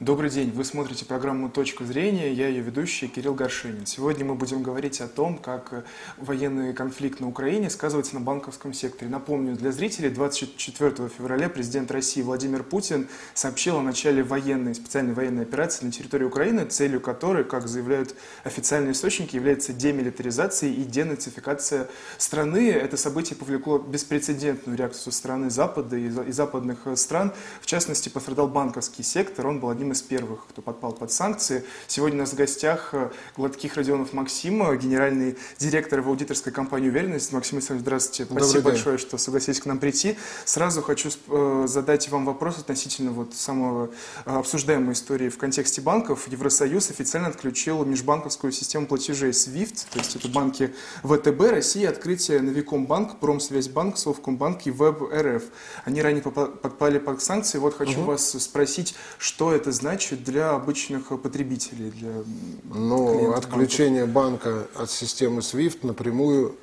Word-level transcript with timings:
Добрый 0.00 0.30
день, 0.30 0.52
вы 0.52 0.64
смотрите 0.64 1.04
программу 1.04 1.50
«Точка 1.50 1.84
зрения», 1.84 2.32
я 2.32 2.46
ее 2.46 2.60
ведущий 2.60 3.08
Кирилл 3.08 3.34
Горшинин. 3.34 3.84
Сегодня 3.84 4.24
мы 4.24 4.36
будем 4.36 4.62
говорить 4.62 5.00
о 5.00 5.08
том, 5.08 5.36
как 5.36 5.84
военный 6.18 6.72
конфликт 6.72 7.18
на 7.18 7.26
Украине 7.26 7.68
сказывается 7.68 8.14
на 8.14 8.20
банковском 8.20 8.72
секторе. 8.72 9.10
Напомню 9.10 9.56
для 9.56 9.72
зрителей, 9.72 10.10
24 10.10 11.08
февраля 11.08 11.48
президент 11.48 11.90
России 11.90 12.22
Владимир 12.22 12.62
Путин 12.62 13.08
сообщил 13.34 13.76
о 13.76 13.82
начале 13.82 14.22
военной, 14.22 14.76
специальной 14.76 15.14
военной 15.14 15.42
операции 15.42 15.86
на 15.86 15.90
территории 15.90 16.26
Украины, 16.26 16.64
целью 16.64 17.00
которой, 17.00 17.42
как 17.42 17.66
заявляют 17.66 18.14
официальные 18.44 18.92
источники, 18.92 19.34
является 19.34 19.72
демилитаризация 19.72 20.70
и 20.70 20.84
денацификация 20.84 21.88
страны. 22.18 22.70
Это 22.70 22.96
событие 22.96 23.36
повлекло 23.36 23.78
беспрецедентную 23.78 24.78
реакцию 24.78 25.12
стороны 25.12 25.50
Запада 25.50 25.96
и 25.96 26.30
западных 26.30 26.86
стран. 26.94 27.32
В 27.60 27.66
частности, 27.66 28.08
пострадал 28.08 28.46
банковский 28.46 29.02
сектор, 29.02 29.48
он 29.48 29.58
был 29.58 29.70
одним 29.70 29.87
одним 29.88 29.92
из 29.92 30.02
первых, 30.02 30.46
кто 30.48 30.60
подпал 30.60 30.92
под 30.92 31.10
санкции. 31.10 31.64
Сегодня 31.86 32.18
у 32.18 32.20
нас 32.20 32.32
в 32.32 32.36
гостях 32.36 32.90
э, 32.92 33.10
Гладких 33.36 33.76
Родионов 33.76 34.12
Максима, 34.12 34.76
генеральный 34.76 35.36
директор 35.58 36.02
в 36.02 36.08
аудиторской 36.08 36.52
компании 36.52 36.88
«Уверенность». 36.90 37.32
Максим 37.32 37.56
Александрович, 37.58 37.84
здравствуйте. 37.84 38.24
Добрый 38.24 38.44
Спасибо 38.44 38.62
день. 38.64 38.72
большое, 38.72 38.98
что 38.98 39.16
согласились 39.16 39.60
к 39.60 39.66
нам 39.66 39.78
прийти. 39.78 40.18
Сразу 40.44 40.82
хочу 40.82 41.08
э, 41.28 41.64
задать 41.66 42.08
вам 42.10 42.26
вопрос 42.26 42.58
относительно 42.58 43.12
вот 43.12 43.34
самого 43.34 43.90
э, 44.26 44.36
обсуждаемой 44.36 44.92
истории 44.92 45.30
в 45.30 45.38
контексте 45.38 45.80
банков. 45.80 46.28
Евросоюз 46.28 46.90
официально 46.90 47.28
отключил 47.28 47.82
межбанковскую 47.84 48.52
систему 48.52 48.86
платежей 48.86 49.30
SWIFT, 49.30 49.86
то 49.90 49.98
есть 50.00 50.16
это 50.16 50.28
банки 50.28 50.74
ВТБ, 51.02 51.40
Россия, 51.50 51.88
открытие 51.88 52.42
Новикомбанк, 52.42 53.20
Промсвязьбанк, 53.20 53.96
Совкомбанк 53.96 54.66
и 54.66 54.70
ВЭБ-РФ. 54.70 55.44
Они 55.86 56.02
ранее 56.02 56.22
подпали 56.22 56.98
под 56.98 57.22
санкции. 57.22 57.58
Вот 57.58 57.74
хочу 57.74 58.00
угу. 58.00 58.12
вас 58.12 58.32
спросить, 58.32 58.94
что 59.18 59.52
это 59.52 59.72
значит 59.78 60.24
для 60.24 60.50
обычных 60.50 61.08
потребителей? 61.20 61.90
Для 61.90 62.24
ну, 62.64 63.32
отключение 63.32 64.06
банка 64.06 64.66
от 64.74 64.90
системы 64.90 65.40
SWIFT 65.40 65.86
напрямую 65.86 66.56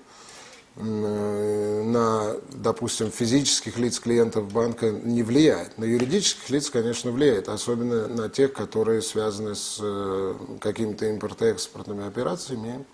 э, 0.76 1.84
на, 1.84 2.36
допустим, 2.52 3.09
физических 3.09 3.78
лиц 3.78 4.00
клиентов 4.00 4.52
банка 4.52 4.92
не 4.92 5.23
влияет. 5.23 5.78
На 5.78 5.86
юридических 5.86 6.50
лиц, 6.50 6.70
конечно, 6.70 7.12
влияет, 7.12 7.48
особенно 7.48 8.08
на 8.08 8.30
тех, 8.30 8.54
которые 8.54 9.02
связаны 9.02 9.56
с 9.56 9.80
э, 9.82 10.36
какими-то 10.59 11.06
импортно-экспортными 11.06 12.06
операциями, 12.06 12.86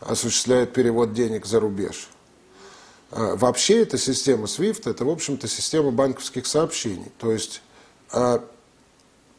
осуществляют 0.00 0.72
перевод 0.72 1.12
денег 1.12 1.46
за 1.46 1.58
рубеж. 1.58 2.08
А 3.10 3.34
вообще 3.36 3.82
эта 3.82 3.98
система 3.98 4.44
SWIFT, 4.44 4.88
это, 4.90 5.04
в 5.04 5.10
общем-то, 5.10 5.48
система 5.48 5.90
банковских 5.90 6.46
сообщений. 6.46 7.10
То 7.18 7.32
есть 7.32 7.62
а 8.12 8.44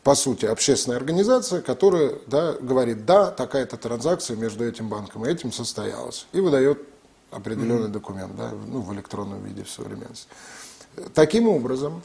по 0.08 0.16
сути, 0.16 0.46
общественная 0.46 0.98
организация, 0.98 1.62
которая 1.62 2.14
да, 2.28 2.54
говорит, 2.54 3.06
да, 3.06 3.30
такая-то 3.30 3.76
транзакция 3.76 4.38
между 4.38 4.66
этим 4.66 4.88
банком 4.88 5.26
и 5.26 5.30
этим 5.30 5.52
состоялась, 5.52 6.28
и 6.32 6.40
выдает 6.40 6.82
определенный 7.30 7.90
mm-hmm. 7.90 7.92
документ 7.92 8.36
да, 8.38 8.54
ну, 8.68 8.80
в 8.80 8.94
электронном 8.94 9.44
виде 9.44 9.66
в 9.66 9.70
современности. 9.70 10.30
Таким 11.14 11.50
образом, 11.50 12.02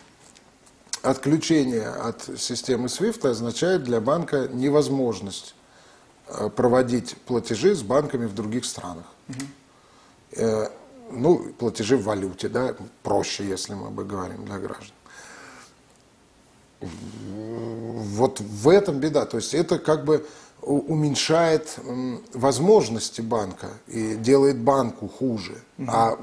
отключение 1.02 1.86
от 1.86 2.28
системы 2.40 2.86
SWIFT 2.86 3.28
означает 3.28 3.84
для 3.84 4.00
банка 4.00 4.48
невозможность 4.48 5.54
э, 6.26 6.48
проводить 6.48 7.16
платежи 7.18 7.72
с 7.72 7.82
банками 7.82 8.26
в 8.26 8.34
других 8.34 8.64
странах. 8.64 9.06
Mm-hmm. 9.28 10.72
Ну, 11.12 11.52
платежи 11.56 11.96
в 11.96 12.02
валюте, 12.02 12.48
да, 12.48 12.74
проще, 13.04 13.46
если 13.46 13.74
мы 13.74 13.90
бы 13.90 14.04
говорим 14.04 14.44
для 14.44 14.58
граждан 14.58 14.96
вот 16.82 18.40
в 18.40 18.68
этом 18.68 18.98
беда. 18.98 19.26
То 19.26 19.38
есть 19.38 19.54
это 19.54 19.78
как 19.78 20.04
бы 20.04 20.26
уменьшает 20.62 21.76
возможности 22.32 23.20
банка 23.20 23.68
и 23.88 24.14
делает 24.14 24.58
банку 24.58 25.08
хуже. 25.08 25.60
Угу. 25.78 25.90
А 25.90 26.18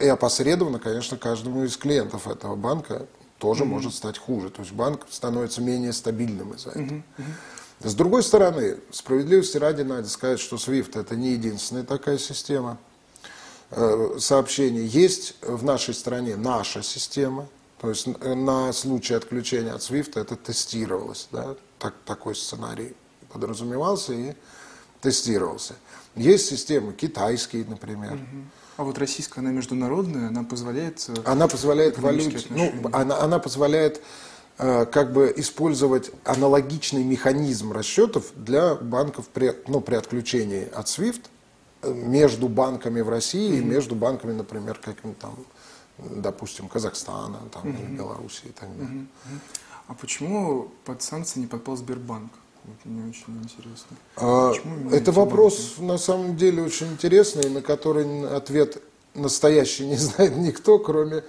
и 0.00 0.06
опосредованно, 0.06 0.78
конечно, 0.78 1.18
каждому 1.18 1.64
из 1.64 1.76
клиентов 1.76 2.26
этого 2.26 2.56
банка 2.56 3.06
тоже 3.38 3.64
угу. 3.64 3.74
может 3.74 3.94
стать 3.94 4.18
хуже. 4.18 4.50
То 4.50 4.62
есть 4.62 4.72
банк 4.72 5.06
становится 5.10 5.60
менее 5.60 5.92
стабильным 5.92 6.54
из-за 6.54 6.70
этого. 6.70 7.02
Угу. 7.18 7.24
С 7.80 7.94
другой 7.94 8.22
стороны, 8.22 8.78
справедливости 8.90 9.58
ради 9.58 9.82
надо 9.82 10.08
сказать, 10.08 10.40
что 10.40 10.56
SWIFT 10.56 10.98
это 10.98 11.16
не 11.16 11.32
единственная 11.32 11.84
такая 11.84 12.16
система 12.16 12.78
э, 13.70 14.16
сообщений. 14.18 14.86
Есть 14.86 15.36
в 15.42 15.62
нашей 15.64 15.92
стране 15.92 16.36
наша 16.36 16.82
система, 16.82 17.46
то 17.84 17.90
есть 17.90 18.08
э, 18.22 18.34
на 18.34 18.72
случай 18.72 19.12
отключения 19.12 19.74
от 19.74 19.82
SWIFT 19.82 20.18
это 20.18 20.36
тестировалось, 20.36 21.28
да, 21.30 21.54
так, 21.78 21.92
такой 22.06 22.34
сценарий 22.34 22.94
подразумевался 23.30 24.14
и 24.14 24.32
тестировался. 25.02 25.74
Есть 26.16 26.46
системы 26.46 26.94
китайские, 26.94 27.66
например. 27.66 28.18
А 28.78 28.84
вот 28.84 28.96
российская, 28.96 29.40
она 29.40 29.50
международная, 29.50 30.28
она 30.28 30.44
позволяет... 30.44 31.04
Э, 31.08 31.14
она 31.26 31.46
позволяет 31.46 31.98
валюте, 31.98 32.40
ну, 32.48 32.72
она, 32.90 33.20
она 33.20 33.38
позволяет 33.38 34.00
э, 34.56 34.86
как 34.86 35.12
бы 35.12 35.34
использовать 35.36 36.10
аналогичный 36.24 37.04
механизм 37.04 37.70
расчетов 37.72 38.32
для 38.34 38.76
банков 38.76 39.28
при, 39.28 39.54
ну, 39.68 39.82
при 39.82 39.96
отключении 39.96 40.70
от 40.72 40.86
SWIFT 40.86 41.20
между 41.82 42.48
банками 42.48 43.02
в 43.02 43.10
России 43.10 43.52
mm-hmm. 43.52 43.58
и 43.58 43.62
между 43.62 43.94
банками, 43.94 44.32
например, 44.32 44.80
каким-то 44.82 45.20
там 45.20 45.36
допустим, 45.98 46.68
Казахстана, 46.68 47.38
там, 47.52 47.68
угу. 47.68 47.78
или 47.78 47.96
Белоруссии 47.96 48.48
и 48.48 48.52
так 48.52 48.76
далее. 48.76 49.02
Угу. 49.02 49.40
А 49.88 49.94
почему 49.94 50.68
под 50.84 51.02
санкции 51.02 51.40
не 51.40 51.46
подпал 51.46 51.76
Сбербанк? 51.76 52.32
Вот 52.64 52.76
мне 52.84 53.10
очень 53.10 53.42
интересно. 53.42 53.96
А, 54.16 54.52
это 54.90 55.12
вопрос 55.12 55.74
банки? 55.76 55.92
на 55.92 55.98
самом 55.98 56.36
деле 56.36 56.62
очень 56.62 56.86
интересный, 56.92 57.50
на 57.50 57.60
который 57.60 58.26
ответ 58.34 58.82
настоящий 59.14 59.86
не 59.86 59.96
знает 59.98 60.36
никто, 60.36 60.78
кроме 60.78 61.24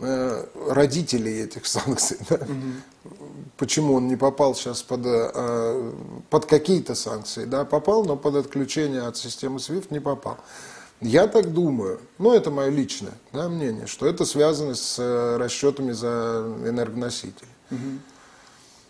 э, 0.00 0.46
родителей 0.68 1.42
этих 1.42 1.66
санкций. 1.66 2.18
Да? 2.28 2.36
Угу. 2.36 3.12
Почему 3.56 3.94
он 3.94 4.06
не 4.06 4.16
попал 4.16 4.54
сейчас 4.54 4.82
под, 4.82 5.00
э, 5.04 5.92
под 6.30 6.46
какие-то 6.46 6.94
санкции? 6.94 7.44
Да, 7.44 7.64
попал, 7.64 8.04
но 8.04 8.16
под 8.16 8.36
отключение 8.36 9.02
от 9.02 9.16
системы 9.16 9.56
SWIFT 9.56 9.86
не 9.90 10.00
попал. 10.00 10.38
Я 11.00 11.26
так 11.26 11.52
думаю, 11.52 12.00
ну 12.18 12.32
это 12.32 12.50
мое 12.50 12.70
личное 12.70 13.12
да, 13.32 13.48
мнение, 13.48 13.86
что 13.86 14.06
это 14.06 14.24
связано 14.24 14.74
с 14.74 14.98
э, 14.98 15.36
расчетами 15.36 15.92
за 15.92 16.56
энергоносители. 16.64 17.48
Угу. 17.70 17.78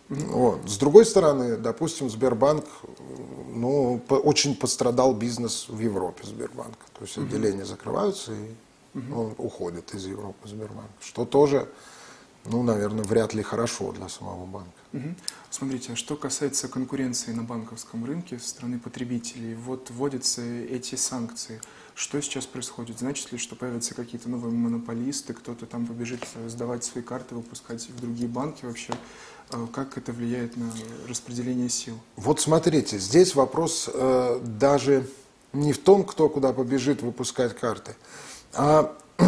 Вот. 0.08 0.70
С 0.70 0.78
другой 0.78 1.04
стороны, 1.04 1.56
допустим, 1.56 2.08
Сбербанк, 2.08 2.64
ну, 3.52 4.00
по, 4.06 4.14
очень 4.14 4.54
пострадал 4.54 5.14
бизнес 5.14 5.66
в 5.68 5.80
Европе 5.80 6.22
Сбербанка. 6.24 6.78
То 6.96 7.04
есть 7.04 7.18
отделения 7.18 7.64
закрываются 7.64 8.32
и 8.32 8.98
угу. 8.98 9.20
он 9.20 9.34
уходит 9.38 9.92
из 9.92 10.06
Европы 10.06 10.46
Сбербанк. 10.46 10.90
Что 11.00 11.24
тоже, 11.24 11.68
ну, 12.44 12.62
наверное, 12.62 13.02
вряд 13.02 13.34
ли 13.34 13.42
хорошо 13.42 13.90
для 13.90 14.08
самого 14.08 14.46
банка. 14.46 14.70
Смотрите, 15.50 15.92
а 15.92 15.96
что 15.96 16.16
касается 16.16 16.68
конкуренции 16.68 17.32
на 17.32 17.42
банковском 17.42 18.04
рынке 18.04 18.38
со 18.38 18.48
стороны 18.48 18.78
потребителей, 18.78 19.54
вот 19.54 19.90
вводятся 19.90 20.40
эти 20.40 20.94
санкции– 20.94 21.60
что 21.96 22.20
сейчас 22.20 22.44
происходит? 22.44 22.98
Значит 22.98 23.32
ли, 23.32 23.38
что 23.38 23.56
появятся 23.56 23.94
какие-то 23.94 24.28
новые 24.28 24.52
монополисты, 24.52 25.32
кто-то 25.32 25.64
там 25.64 25.86
побежит 25.86 26.20
сдавать 26.46 26.84
свои 26.84 27.02
карты, 27.02 27.34
выпускать 27.34 27.88
в 27.88 27.98
другие 27.98 28.28
банки 28.28 28.66
вообще? 28.66 28.92
А 29.50 29.66
как 29.72 29.96
это 29.96 30.12
влияет 30.12 30.58
на 30.58 30.70
распределение 31.08 31.70
сил? 31.70 31.98
Вот 32.16 32.38
смотрите, 32.38 32.98
здесь 32.98 33.34
вопрос 33.34 33.88
э, 33.92 34.40
даже 34.44 35.08
не 35.54 35.72
в 35.72 35.78
том, 35.78 36.04
кто 36.04 36.28
куда 36.28 36.52
побежит 36.52 37.00
выпускать 37.00 37.56
карты, 37.56 37.96
а 38.52 38.94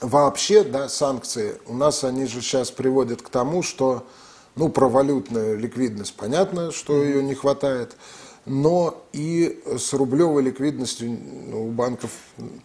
вообще, 0.00 0.62
да, 0.62 0.88
санкции, 0.88 1.60
у 1.66 1.74
нас 1.74 2.04
они 2.04 2.26
же 2.26 2.40
сейчас 2.40 2.70
приводят 2.70 3.20
к 3.20 3.28
тому, 3.30 3.64
что, 3.64 4.06
ну, 4.54 4.68
про 4.68 4.88
валютную 4.88 5.58
ликвидность 5.58 6.14
понятно, 6.14 6.70
что 6.70 7.02
mm-hmm. 7.02 7.06
ее 7.06 7.22
не 7.24 7.34
хватает, 7.34 7.96
но 8.44 9.04
и 9.12 9.62
с 9.66 9.92
рублевой 9.92 10.42
ликвидностью 10.42 11.10
ну, 11.10 11.68
у 11.68 11.70
банков 11.70 12.10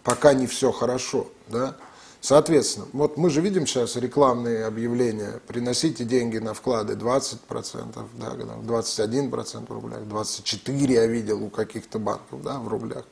пока 0.02 0.34
не 0.34 0.46
все 0.46 0.72
хорошо. 0.72 1.28
Да? 1.48 1.76
Соответственно, 2.20 2.86
вот 2.92 3.16
мы 3.16 3.30
же 3.30 3.40
видим 3.40 3.66
сейчас 3.66 3.94
рекламные 3.94 4.64
объявления, 4.64 5.40
приносите 5.46 6.04
деньги 6.04 6.38
на 6.38 6.52
вклады 6.52 6.94
20%, 6.94 7.38
да, 8.18 8.34
21% 8.34 9.66
в 9.66 9.72
рублях, 9.72 10.00
24% 10.00 10.92
я 10.92 11.06
видел 11.06 11.44
у 11.44 11.48
каких-то 11.48 12.00
банков 12.00 12.42
да, 12.42 12.58
в 12.58 12.66
рублях. 12.66 13.04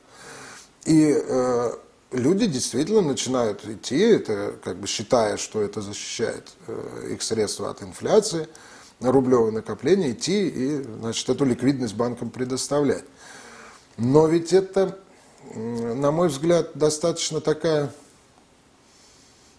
И 0.83 1.15
э, 1.17 1.71
люди 2.11 2.47
действительно 2.47 3.01
начинают 3.01 3.65
идти, 3.65 3.97
это 3.97 4.55
как 4.61 4.77
бы 4.77 4.87
считая, 4.87 5.37
что 5.37 5.61
это 5.61 5.81
защищает 5.81 6.49
э, 6.67 7.11
их 7.13 7.21
средства 7.21 7.69
от 7.69 7.81
инфляции, 7.81 8.49
на 8.99 9.11
рублевое 9.11 9.51
накопление 9.51 10.11
идти 10.11 10.47
и 10.47 10.83
значит, 10.99 11.29
эту 11.29 11.45
ликвидность 11.45 11.95
банкам 11.95 12.29
предоставлять. 12.29 13.03
Но 13.97 14.27
ведь 14.27 14.53
это, 14.53 14.97
на 15.53 16.11
мой 16.11 16.29
взгляд, 16.29 16.71
достаточно 16.75 17.41
такая 17.41 17.91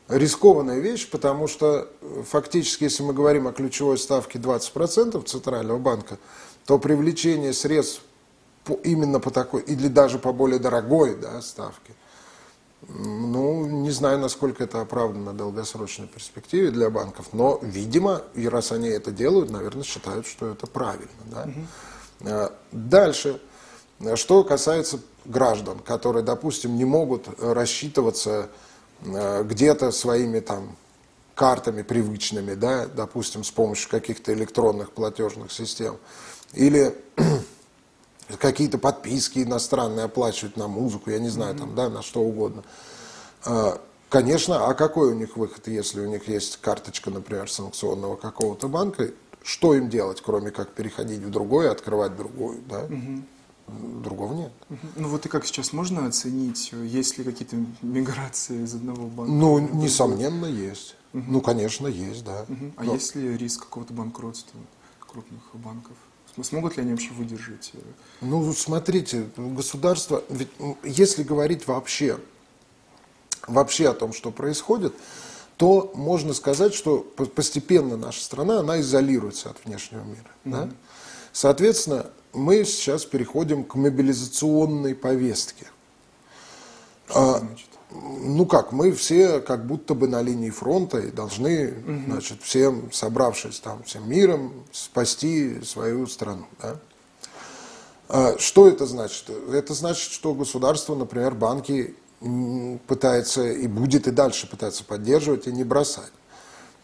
рискованная 0.09 0.79
вещь, 0.79 1.09
потому 1.11 1.47
что 1.47 1.89
э, 2.01 2.23
фактически, 2.27 2.85
если 2.85 3.03
мы 3.03 3.13
говорим 3.13 3.47
о 3.47 3.53
ключевой 3.53 3.99
ставке 3.99 4.39
20% 4.39 5.23
Центрального 5.25 5.79
банка, 5.79 6.19
то 6.67 6.79
привлечение 6.79 7.53
средств 7.53 8.03
по, 8.65 8.73
именно 8.85 9.21
по 9.21 9.31
такой, 9.31 9.63
или 9.63 9.89
даже 9.89 10.19
по 10.19 10.33
более 10.33 10.59
дорогой 10.59 11.15
да, 11.17 11.41
ставке, 11.43 11.93
ну, 12.87 13.67
не 13.67 13.91
знаю, 13.91 14.19
насколько 14.19 14.65
это 14.65 14.81
оправдано 14.81 15.33
в 15.33 15.37
долгосрочной 15.37 16.07
перспективе 16.07 16.71
для 16.71 16.91
банков, 16.91 17.27
но, 17.33 17.59
видимо, 17.63 18.23
и 18.35 18.49
раз 18.49 18.73
они 18.73 18.89
это 18.89 19.11
делают, 19.11 19.51
наверное, 19.51 19.83
считают, 19.83 20.27
что 20.27 20.49
это 20.53 20.67
правильно. 20.67 21.09
Да? 21.27 21.49
Угу. 22.23 22.51
Дальше, 22.73 23.41
что 24.15 24.45
касается 24.45 25.01
граждан, 25.25 25.81
которые, 25.81 26.23
допустим, 26.23 26.77
не 26.77 26.85
могут 26.85 27.29
рассчитываться 27.41 28.49
Э, 29.05 29.45
где-то 29.45 29.93
своими 29.93 30.41
там 30.41 30.77
картами 31.35 31.83
привычными, 31.83 32.55
да, 32.55 32.87
допустим, 32.87 33.45
с 33.45 33.51
помощью 33.51 33.89
каких-то 33.91 34.33
электронных 34.33 34.91
платежных 34.91 35.53
систем, 35.53 35.99
или 36.53 36.97
какие-то 38.37 38.79
подписки 38.79 39.41
иностранные 39.41 40.05
оплачивать 40.05 40.57
на 40.57 40.69
музыку, 40.69 41.11
я 41.11 41.19
не 41.19 41.29
знаю, 41.29 41.55
там, 41.55 41.75
да, 41.75 41.89
на 41.89 42.03
что 42.03 42.21
угодно. 42.21 42.63
Э, 43.47 43.77
конечно, 44.09 44.67
а 44.67 44.75
какой 44.75 45.13
у 45.13 45.15
них 45.15 45.37
выход, 45.37 45.67
если 45.69 46.01
у 46.01 46.09
них 46.09 46.29
есть 46.29 46.59
карточка, 46.59 47.11
например, 47.11 47.51
санкционного 47.51 48.17
какого-то 48.17 48.69
банка? 48.69 49.11
Что 49.43 49.75
им 49.75 49.89
делать, 49.89 50.21
кроме 50.21 50.51
как 50.51 50.71
переходить 50.71 51.21
в 51.21 51.31
другой, 51.31 51.71
открывать 51.71 52.17
другую, 52.17 52.61
да? 52.69 52.85
Угу 52.85 53.23
другого 54.03 54.35
нет. 54.35 54.53
Ну 54.97 55.09
вот 55.09 55.27
и 55.27 55.29
как 55.29 55.47
сейчас 55.47 55.73
можно 55.73 56.07
оценить, 56.07 56.73
есть 56.73 57.19
ли 57.19 57.25
какие-то 57.25 57.57
миграции 57.83 58.63
из 58.63 58.75
одного 58.75 59.07
банка? 59.07 59.33
Ну, 59.33 59.59
несомненно, 59.59 60.47
есть. 60.47 60.97
Угу. 61.13 61.25
Ну, 61.27 61.41
конечно, 61.41 61.87
есть, 61.87 62.25
да. 62.25 62.45
Угу. 62.49 62.73
А 62.77 62.85
Но... 62.85 62.95
есть 62.95 63.15
ли 63.15 63.37
риск 63.37 63.65
какого-то 63.65 63.93
банкротства 63.95 64.59
крупных 65.01 65.43
банков? 65.55 65.97
Смогут 66.43 66.77
ли 66.77 66.83
они 66.83 66.93
вообще 66.93 67.11
выдержать? 67.11 67.71
Э? 67.75 67.79
Ну, 68.21 68.53
смотрите, 68.53 69.27
государство, 69.37 70.23
ведь 70.29 70.49
если 70.85 71.23
говорить 71.23 71.67
вообще, 71.67 72.19
вообще 73.47 73.89
о 73.89 73.95
том, 73.95 74.13
что 74.13 74.31
происходит, 74.31 74.95
то 75.57 75.91
можно 75.95 76.35
сказать, 76.35 76.73
что 76.75 77.01
постепенно 77.01 77.97
наша 77.97 78.23
страна, 78.23 78.61
она 78.61 78.81
изолируется 78.81 79.51
от 79.51 79.65
внешнего 79.65 80.05
мира. 80.05 80.31
Угу. 80.45 80.55
Да? 80.55 80.71
Соответственно, 81.33 82.07
мы 82.33 82.65
сейчас 82.65 83.05
переходим 83.05 83.65
к 83.65 83.75
мобилизационной 83.75 84.95
повестке. 84.95 85.67
А, 87.11 87.43
ну 87.91 88.47
как, 88.47 88.73
мы 88.73 88.93
все 88.93 89.41
как 89.41 89.67
будто 89.67 89.95
бы 89.95 90.09
на 90.09 90.21
линии 90.21 90.51
фронта 90.51 90.99
и 90.99 91.11
должны, 91.11 91.69
угу. 91.69 92.01
значит, 92.07 92.43
всем, 92.43 92.93
собравшись 92.93 93.61
там 93.61 93.83
всем 93.85 94.09
миром, 94.09 94.53
спасти 94.73 95.63
свою 95.63 96.07
страну. 96.07 96.47
Да? 96.61 96.77
А, 98.09 98.39
что 98.39 98.69
это 98.69 98.87
значит? 98.87 99.31
Это 99.53 99.75
значит, 99.75 100.13
что 100.13 100.35
государство, 100.35 100.95
например, 100.95 101.35
банки 101.35 101.95
пытается 102.87 103.49
и 103.49 103.67
будет 103.67 104.09
и 104.09 104.11
дальше 104.11 104.51
пытаться 104.51 104.85
поддерживать 104.85 105.47
и 105.47 105.53
не 105.53 105.65
бросать. 105.65 106.11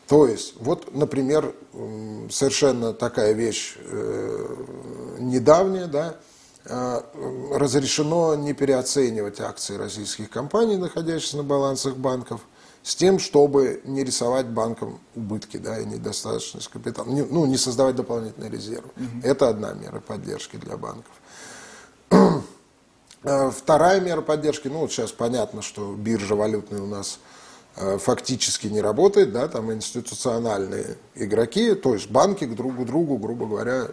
То 0.07 0.27
есть, 0.27 0.55
вот, 0.61 0.95
например, 0.95 1.55
совершенно 2.31 2.93
такая 2.93 3.33
вещь 3.33 3.77
э, 3.79 4.57
недавняя, 5.19 5.87
да, 5.87 6.17
разрешено 6.67 8.35
не 8.35 8.55
переоценивать 8.55 9.41
акции 9.41 9.77
российских 9.77 10.31
компаний, 10.31 10.77
находящихся 10.77 11.37
на 11.37 11.43
балансах 11.43 11.97
банков, 11.97 12.41
с 12.83 12.95
тем, 12.97 13.19
чтобы 13.19 13.81
не 13.85 14.05
рисовать 14.05 14.47
банкам 14.47 15.01
убытки 15.15 15.57
да, 15.57 15.79
и 15.79 15.85
недостаточность 15.85 16.69
капитала, 16.69 17.07
не, 17.07 17.23
ну, 17.23 17.47
не 17.47 17.57
создавать 17.57 17.97
дополнительные 17.97 18.51
резервы. 18.51 18.91
Угу. 18.97 19.21
Это 19.23 19.49
одна 19.49 19.73
мера 19.73 20.01
поддержки 20.01 20.57
для 20.57 20.77
банков. 20.77 21.13
Э, 23.27 23.51
вторая 23.51 24.03
мера 24.03 24.21
поддержки, 24.21 24.69
ну 24.69 24.81
вот 24.81 24.93
сейчас 24.93 25.11
понятно, 25.11 25.63
что 25.63 25.95
биржа 25.95 26.35
валютная 26.35 26.83
у 26.83 26.87
нас– 26.87 27.19
Э, 27.77 27.99
фактически 27.99 28.69
не 28.69 28.81
работает, 28.81 29.33
да, 29.33 29.49
там 29.49 29.73
институциональные 29.73 30.97
игроки, 31.17 31.75
то 31.75 31.95
есть 31.95 32.09
банки 32.09 32.45
к 32.45 32.55
другу 32.55 32.85
другу, 32.85 33.19
грубо 33.19 33.47
говоря, 33.47 33.89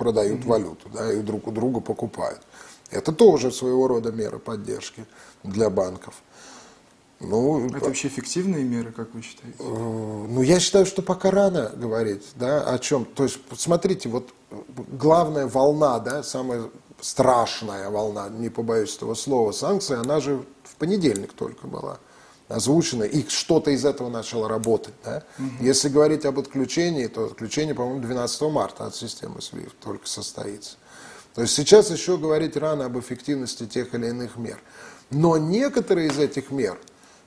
продают 0.00 0.40
mm-hmm. 0.40 0.48
валюту, 0.48 0.88
да, 0.94 1.12
и 1.12 1.20
друг 1.20 1.46
у 1.46 1.50
друга 1.50 1.80
покупают. 1.80 2.40
Это 2.90 3.12
тоже 3.12 3.52
своего 3.52 3.86
рода 3.86 4.10
мера 4.10 4.38
поддержки 4.38 5.04
для 5.44 5.68
банков. 5.68 6.14
Ну, 7.20 7.66
это 7.66 7.84
вообще 7.84 8.08
эффективные 8.08 8.64
меры, 8.64 8.92
как 8.92 9.12
вы 9.12 9.20
считаете? 9.20 9.58
Э, 9.58 9.62
ну, 9.62 10.40
я 10.40 10.58
считаю, 10.58 10.86
что 10.86 11.02
пока 11.02 11.30
рано 11.30 11.70
говорить, 11.76 12.26
да, 12.36 12.62
о 12.62 12.78
чем. 12.78 13.04
То 13.04 13.24
есть, 13.24 13.38
смотрите, 13.56 14.08
вот 14.08 14.30
главная 14.98 15.46
волна, 15.46 15.98
да, 15.98 16.22
самая 16.22 16.70
страшная 17.02 17.90
волна, 17.90 18.30
не 18.30 18.48
побоюсь 18.48 18.96
этого 18.96 19.14
слова, 19.14 19.52
санкции, 19.52 20.00
она 20.00 20.20
же 20.20 20.42
в 20.64 20.76
понедельник 20.76 21.34
только 21.34 21.66
была 21.66 21.98
озвучено, 22.50 23.04
и 23.04 23.26
что-то 23.28 23.70
из 23.70 23.84
этого 23.84 24.10
начало 24.10 24.48
работать. 24.48 24.94
Да? 25.04 25.22
Угу. 25.38 25.64
Если 25.64 25.88
говорить 25.88 26.24
об 26.24 26.38
отключении, 26.38 27.06
то 27.06 27.26
отключение, 27.26 27.74
по-моему, 27.74 28.00
12 28.00 28.42
марта 28.42 28.86
от 28.86 28.96
системы 28.96 29.38
SWIFT 29.38 29.72
только 29.82 30.06
состоится. 30.08 30.76
То 31.34 31.42
есть 31.42 31.54
сейчас 31.54 31.90
еще 31.90 32.18
говорить 32.18 32.56
рано 32.56 32.86
об 32.86 32.98
эффективности 32.98 33.66
тех 33.66 33.94
или 33.94 34.08
иных 34.08 34.36
мер. 34.36 34.60
Но 35.10 35.36
некоторые 35.36 36.08
из 36.08 36.18
этих 36.18 36.50
мер, 36.50 36.76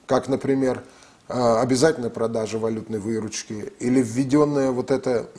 как, 0.07 0.27
например, 0.27 0.83
а, 1.29 1.61
обязательная 1.61 2.09
продажа 2.09 2.59
валютной 2.59 2.99
выручки 2.99 3.71
или 3.79 4.01
введенная 4.01 4.71
вот 4.71 4.91
эта 4.91 5.29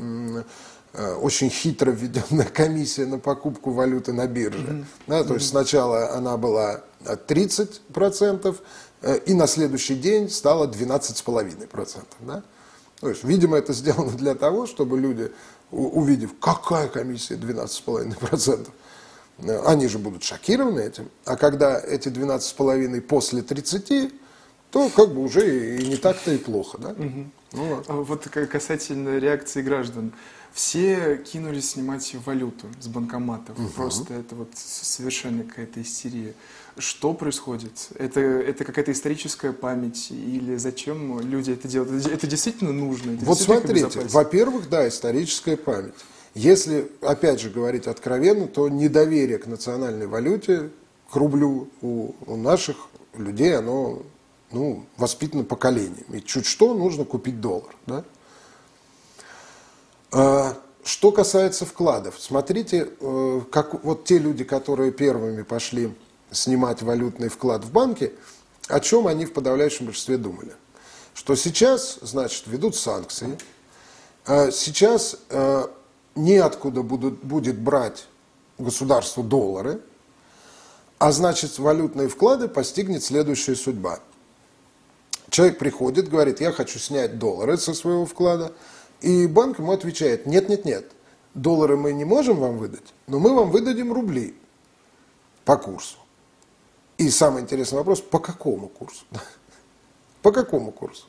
а, 0.95 1.17
очень 1.17 1.51
хитро 1.51 1.91
введенная 1.91 2.47
комиссия 2.55 3.05
на 3.05 3.19
покупку 3.19 3.71
валюты 3.71 4.15
на 4.15 4.27
бирже. 4.27 4.67
Mm-hmm. 4.67 4.85
Да, 5.09 5.25
то 5.25 5.35
есть 5.35 5.49
сначала 5.49 6.15
она 6.15 6.39
была 6.39 6.81
30%, 7.05 8.47
Э, 8.47 8.59
и 9.27 9.35
на 9.35 9.47
следующий 9.47 9.95
день 9.95 10.31
стало 10.31 10.67
12,5%. 10.67 12.05
Да? 12.21 12.43
То 13.01 13.11
есть, 13.11 13.25
видимо, 13.25 13.59
это 13.59 13.73
сделано 13.73 14.13
для 14.13 14.35
того, 14.35 14.67
чтобы 14.67 14.99
люди, 14.99 15.31
увидев, 15.71 16.31
какая 16.41 16.89
комиссия 16.89 17.35
12,5%, 17.35 18.69
э, 19.39 19.63
они 19.67 19.89
же 19.89 19.99
будут 19.99 20.23
шокированы 20.23 20.81
этим. 20.81 21.11
А 21.25 21.37
когда 21.37 21.79
эти 21.81 22.09
12,5% 22.09 23.01
после 23.03 23.43
30%, 23.43 24.13
то 24.71 24.89
как 24.89 25.13
бы 25.15 25.23
уже 25.23 25.79
и 25.79 25.87
не 25.87 25.97
так-то 25.97 26.33
и 26.33 26.39
плохо. 26.39 26.79
Да? 26.79 26.89
Угу. 26.91 27.31
Ну, 27.53 27.65
вот. 27.77 27.85
А 27.89 27.93
вот 27.93 28.27
касательно 28.27 29.19
реакции 29.19 29.63
граждан. 29.63 30.13
Все 30.53 31.17
кинулись 31.17 31.73
снимать 31.73 32.15
валюту 32.25 32.67
с 32.81 32.87
банкоматов. 32.87 33.59
Угу. 33.59 33.69
Просто 33.69 34.15
это 34.15 34.35
вот 34.35 34.51
совершенно 34.55 35.45
какая-то 35.45 35.83
истерия. 35.83 36.35
Что 36.77 37.15
происходит? 37.15 37.89
Это, 37.97 38.21
это 38.21 38.65
какая-то 38.65 38.91
историческая 38.93 39.53
память? 39.53 40.11
Или 40.11 40.57
зачем 40.57 41.21
люди 41.21 41.53
это 41.53 41.69
делают? 41.69 42.07
Это 42.07 42.27
действительно 42.27 42.73
нужно? 42.73 43.13
Это 43.13 43.25
вот 43.25 43.39
смотрите, 43.39 44.01
во-первых, 44.09 44.69
да, 44.69 44.89
историческая 44.89 45.57
память. 45.57 45.95
Если, 46.35 46.91
опять 47.01 47.41
же, 47.41 47.51
говорить 47.51 47.87
откровенно, 47.87 48.49
то 48.49 48.69
недоверие 48.69 49.39
к 49.39 49.47
национальной 49.47 50.09
валюте, 50.09 50.71
к 51.11 51.15
рублю 51.15 51.69
у, 51.81 52.13
у 52.27 52.37
наших 52.37 52.77
людей, 53.17 53.57
оно 53.57 54.03
ну, 54.51 54.85
воспитано 54.97 55.45
поколением. 55.45 56.07
И 56.13 56.21
чуть 56.21 56.47
что 56.47 56.75
нужно 56.75 57.05
купить 57.05 57.41
доллар. 57.41 57.75
Да? 57.87 58.05
А, 60.11 60.57
что 60.83 61.13
касается 61.13 61.67
вкладов, 61.67 62.17
смотрите, 62.19 62.89
э, 63.01 63.41
как 63.53 63.85
вот 63.85 64.05
те 64.05 64.19
люди, 64.19 64.43
которые 64.43 64.91
первыми 64.91 65.43
пошли 65.43 65.95
снимать 66.35 66.83
валютный 66.83 67.29
вклад 67.29 67.65
в 67.65 67.73
банке, 67.73 68.13
о 68.69 68.81
чем 68.81 69.07
они 69.07 69.25
в 69.25 69.33
подавляющем 69.33 69.87
большинстве 69.87 70.19
думали? 70.19 70.55
Что 71.15 71.35
сейчас, 71.37 71.99
значит, 72.03 72.47
ведут 72.47 72.77
санкции, 72.77 73.39
а 74.27 74.51
сейчас 74.51 75.17
э, 75.31 75.67
неоткуда 76.15 76.83
будут, 76.83 77.23
будет 77.25 77.59
брать 77.59 78.07
государству 78.59 79.23
доллары, 79.23 79.81
а 80.99 81.13
значит, 81.13 81.59
валютные 81.59 82.09
вклады 82.09 82.49
постигнет 82.49 83.03
следующая 83.03 83.55
судьба. 83.55 84.01
Человек 85.31 85.59
приходит, 85.59 86.09
говорит, 86.09 86.41
я 86.41 86.53
хочу 86.53 86.79
снять 86.79 87.19
доллары 87.19 87.57
со 87.59 87.75
своего 87.75 88.07
вклада– 88.07 88.53
и 89.05 89.27
банк 89.27 89.59
ему 89.59 89.73
отвечает, 89.73 90.25
нет, 90.25 90.49
нет, 90.49 90.65
нет, 90.65 90.91
доллары 91.35 91.77
мы 91.77 91.93
не 91.93 92.07
можем 92.07 92.39
вам 92.39 92.57
выдать, 92.57 92.95
но 93.07 93.19
мы 93.19 93.35
вам 93.35 93.51
выдадим 93.51 93.93
рубли 93.93 94.35
по 95.45 95.59
курсу. 95.59 95.99
И 96.99 97.11
самый 97.11 97.43
интересный 97.43 97.79
вопрос, 97.79 98.01
по 98.01 98.19
какому 98.19 98.69
курсу? 98.69 99.05
По 100.23 100.33
какому 100.33 100.73
курсу? 100.73 101.05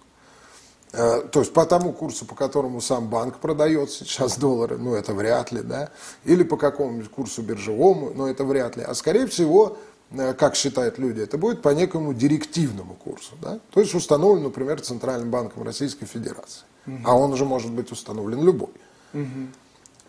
Э, 0.91 1.21
то 1.31 1.41
есть 1.41 1.53
по 1.53 1.65
тому 1.65 1.91
курсу, 1.91 2.25
по 2.25 2.35
которому 2.35 2.81
сам 2.81 3.09
банк 3.09 3.39
продает 3.39 3.91
сейчас 3.91 4.37
доллары, 4.37 4.77
ну 4.77 4.95
это 4.95 5.13
вряд 5.13 5.51
ли, 5.51 5.61
да, 5.61 5.89
или 6.23 6.43
по 6.43 6.57
какому 6.57 7.03
курсу 7.05 7.41
биржевому, 7.41 8.11
но 8.15 8.29
это 8.29 8.43
вряд 8.45 8.77
ли, 8.77 8.83
а 8.83 8.93
скорее 8.93 9.27
всего 9.27 9.77
э, 10.11 10.33
как 10.33 10.55
считают 10.55 10.97
люди, 10.97 11.21
это 11.21 11.37
будет 11.37 11.61
по 11.61 11.69
некому 11.69 12.13
директивному 12.13 12.93
курсу. 12.93 13.33
Да? 13.41 13.59
То 13.71 13.81
есть 13.81 13.93
установлен, 13.93 14.43
например, 14.43 14.79
Центральным 14.81 15.31
банком 15.31 15.63
Российской 15.63 16.05
Федерации. 16.05 16.63
Угу. 16.87 16.97
А 17.03 17.17
он 17.17 17.33
уже 17.33 17.45
может 17.45 17.71
быть 17.71 17.91
установлен 17.91 18.43
любой. 18.43 18.71
Угу. 19.13 19.47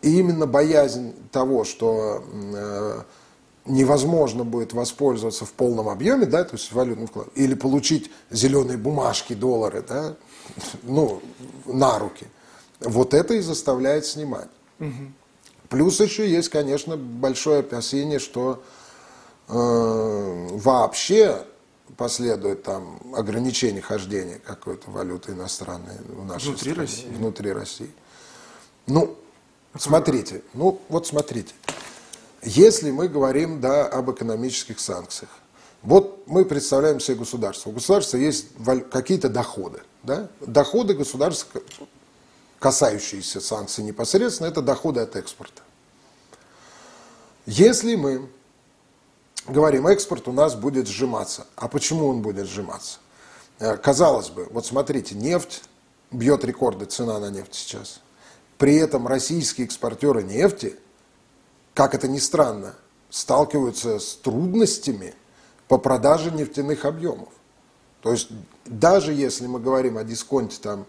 И 0.02 0.18
именно 0.18 0.46
боязнь 0.46 1.14
того, 1.32 1.64
что 1.64 2.22
э, 2.54 3.02
невозможно 3.66 4.44
будет 4.44 4.72
воспользоваться 4.72 5.44
в 5.44 5.52
полном 5.52 5.88
объеме, 5.88 6.26
да, 6.26 6.44
то 6.44 6.56
есть 6.56 6.72
валютный 6.72 7.06
вклад, 7.06 7.28
или 7.34 7.54
получить 7.54 8.10
зеленые 8.30 8.78
бумажки, 8.78 9.34
доллары, 9.34 9.84
да, 9.86 10.16
ну, 10.82 11.20
на 11.66 11.98
руки. 11.98 12.26
Вот 12.80 13.14
это 13.14 13.34
и 13.34 13.40
заставляет 13.40 14.06
снимать. 14.06 14.48
Угу. 14.80 15.12
Плюс 15.68 16.00
еще 16.00 16.28
есть, 16.28 16.48
конечно, 16.48 16.96
большое 16.96 17.60
опасение, 17.60 18.18
что 18.18 18.62
э, 19.48 20.48
вообще 20.52 21.44
последует 21.96 22.62
там 22.62 23.00
ограничение 23.14 23.82
хождения 23.82 24.38
какой-то 24.44 24.90
валюты 24.90 25.32
иностранной 25.32 25.96
в 26.08 26.24
нашей 26.24 26.48
внутри 26.48 26.72
стране, 26.72 26.80
России. 26.80 27.08
внутри 27.08 27.52
России. 27.52 27.90
Ну, 28.86 29.16
смотрите, 29.76 30.42
ну 30.54 30.80
вот 30.88 31.06
смотрите. 31.06 31.54
Если 32.46 32.92
мы 32.92 33.08
говорим 33.08 33.60
да, 33.60 33.88
об 33.88 34.08
экономических 34.12 34.78
санкциях, 34.78 35.30
вот 35.82 36.28
мы 36.28 36.44
представляем 36.44 37.00
себе 37.00 37.16
государство. 37.16 37.70
У 37.70 37.72
государства 37.72 38.18
есть 38.18 38.46
какие-то 38.92 39.28
доходы. 39.28 39.82
Да? 40.04 40.28
Доходы 40.40 40.94
государства, 40.94 41.60
касающиеся 42.60 43.40
санкций 43.40 43.82
непосредственно, 43.82 44.46
это 44.46 44.62
доходы 44.62 45.00
от 45.00 45.16
экспорта. 45.16 45.62
Если 47.46 47.96
мы 47.96 48.28
говорим, 49.48 49.88
экспорт 49.88 50.28
у 50.28 50.32
нас 50.32 50.54
будет 50.54 50.86
сжиматься, 50.86 51.48
а 51.56 51.66
почему 51.66 52.06
он 52.06 52.22
будет 52.22 52.46
сжиматься? 52.46 53.00
Э, 53.58 53.76
казалось 53.76 54.30
бы, 54.30 54.46
вот 54.52 54.64
смотрите, 54.66 55.16
нефть 55.16 55.64
бьет 56.12 56.44
рекорды, 56.44 56.84
цена 56.84 57.18
на 57.18 57.28
нефть 57.28 57.54
сейчас. 57.54 58.00
При 58.56 58.76
этом 58.76 59.08
российские 59.08 59.66
экспортеры 59.66 60.22
нефти– 60.22 60.76
как 61.76 61.94
это 61.94 62.08
ни 62.08 62.18
странно, 62.18 62.74
сталкиваются 63.10 63.98
с 63.98 64.16
трудностями 64.16 65.14
по 65.68 65.76
продаже 65.76 66.30
нефтяных 66.30 66.86
объемов. 66.86 67.28
То 68.00 68.12
есть 68.12 68.28
даже 68.64 69.12
если 69.12 69.46
мы 69.46 69.60
говорим 69.60 69.98
о 69.98 70.04
дисконте 70.04 70.56
там, 70.62 70.86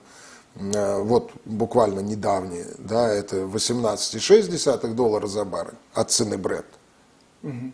э, 0.55 1.01
вот 1.01 1.31
буквально 1.43 1.99
недавние, 1.99 2.67
да, 2.77 3.09
это 3.09 3.41
18,6 3.41 4.93
доллара 4.93 5.27
за 5.27 5.43
баррель 5.43 5.75
от 5.93 6.09
цены 6.09 6.37
Брент. 6.37 6.65
Угу. 7.43 7.71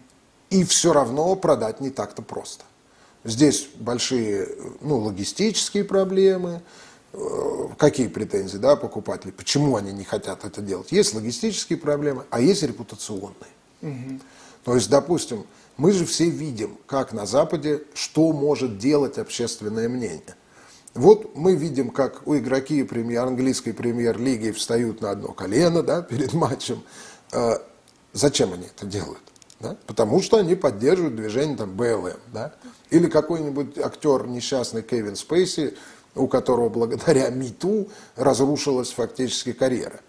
И 0.49 0.63
все 0.63 0.91
равно 0.91 1.35
продать 1.35 1.81
не 1.81 1.91
так-то 1.91 2.23
просто. 2.23 2.65
Здесь 3.23 3.69
большие 3.75 4.49
ну, 4.81 4.97
логистические 4.97 5.83
проблемы, 5.83 6.63
какие 7.77 8.07
претензии 8.07 8.57
да, 8.57 8.75
покупателей, 8.75 9.33
почему 9.33 9.75
они 9.75 9.93
не 9.93 10.03
хотят 10.03 10.45
это 10.45 10.61
делать. 10.61 10.91
Есть 10.91 11.13
логистические 11.13 11.77
проблемы, 11.77 12.25
а 12.29 12.41
есть 12.41 12.63
репутационные. 12.63 13.33
Угу. 13.81 14.19
То 14.65 14.75
есть, 14.75 14.89
допустим, 14.89 15.45
мы 15.77 15.91
же 15.91 16.05
все 16.05 16.29
видим, 16.29 16.77
как 16.85 17.13
на 17.13 17.25
Западе, 17.25 17.83
что 17.93 18.31
может 18.31 18.77
делать 18.77 19.17
общественное 19.17 19.89
мнение. 19.89 20.35
Вот 20.93 21.35
мы 21.35 21.55
видим, 21.55 21.89
как 21.89 22.27
у 22.27 22.37
игроки 22.37 22.83
премьер, 22.83 23.25
английской 23.25 23.71
премьер-лиги 23.71 24.51
встают 24.51 25.01
на 25.01 25.11
одно 25.11 25.29
колено 25.29 25.81
да, 25.81 26.01
перед 26.01 26.33
матчем. 26.33 26.83
Э, 27.31 27.57
зачем 28.13 28.53
они 28.53 28.65
это 28.65 28.85
делают? 28.85 29.21
Да? 29.59 29.75
Потому 29.87 30.21
что 30.21 30.37
они 30.37 30.55
поддерживают 30.55 31.15
движение 31.15 31.57
там, 31.57 31.75
БЛМ. 31.75 32.13
Да? 32.31 32.53
Или 32.91 33.07
какой-нибудь 33.07 33.77
актер 33.79 34.27
несчастный 34.27 34.83
Кевин 34.83 35.15
Спейси 35.15 35.73
у 36.15 36.27
которого 36.27 36.69
благодаря 36.69 37.29
МИТУ 37.29 37.89
разрушилась 38.15 38.91
фактически 38.91 39.53
карьера. 39.53 39.99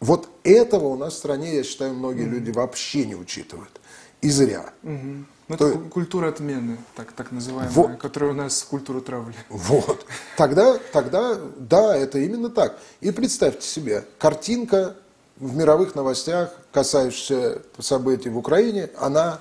Вот 0.00 0.28
этого 0.44 0.88
у 0.88 0.96
нас 0.96 1.14
в 1.14 1.16
стране, 1.16 1.56
я 1.56 1.64
считаю, 1.64 1.94
многие 1.94 2.26
mm-hmm. 2.26 2.30
люди 2.30 2.50
вообще 2.50 3.04
не 3.04 3.16
учитывают. 3.16 3.80
И 4.20 4.30
зря. 4.30 4.72
Mm-hmm. 4.82 5.24
Ну, 5.48 5.56
То... 5.56 5.68
это 5.68 5.78
культура 5.78 6.28
отмены, 6.28 6.76
так, 6.94 7.12
так 7.12 7.32
называемая, 7.32 7.72
вот. 7.72 7.96
которая 7.96 8.32
у 8.32 8.34
нас 8.34 8.62
культура 8.62 9.00
травли. 9.00 9.34
Вот. 9.48 10.04
Тогда, 10.36 10.78
тогда, 10.92 11.38
да, 11.56 11.96
это 11.96 12.18
именно 12.18 12.50
так. 12.50 12.78
И 13.00 13.10
представьте 13.10 13.66
себе, 13.66 14.04
картинка 14.18 14.94
в 15.38 15.56
мировых 15.56 15.94
новостях, 15.94 16.52
касающаяся 16.70 17.62
событий 17.78 18.28
в 18.28 18.36
Украине, 18.36 18.90
она, 18.98 19.40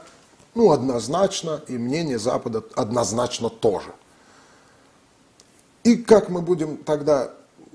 ну, 0.56 0.72
однозначно, 0.72 1.62
и 1.68 1.78
мнение 1.78 2.20
Запада 2.20 2.64
однозначно 2.76 3.50
тоже. 3.50 3.94
И 5.88 5.96
как 5.96 6.28
мы 6.28 6.42
будем 6.42 6.76
тогда... 6.76 7.32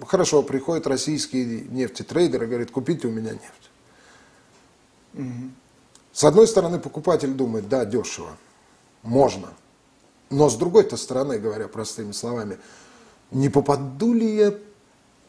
Хорошо, 0.07 0.43
приходят 0.43 0.87
российские 0.87 1.63
нефтетрейдеры, 1.63 2.47
говорят, 2.47 2.71
купите 2.71 3.09
у 3.09 3.11
меня 3.11 3.33
нефть. 3.33 3.71
Угу. 5.15 5.51
С 6.13 6.25
одной 6.25 6.47
стороны, 6.47 6.79
покупатель 6.79 7.33
думает, 7.33 7.71
да, 7.71 7.87
дешево, 7.87 8.37
можно. 9.03 9.49
Но 10.29 10.51
с 10.51 10.57
другой-то 10.57 10.99
стороны, 10.99 11.39
говоря 11.39 11.69
простыми 11.69 12.13
словами, 12.13 12.59
не 13.31 13.49
попаду 13.49 14.13
ли 14.13 14.37
я 14.37 14.55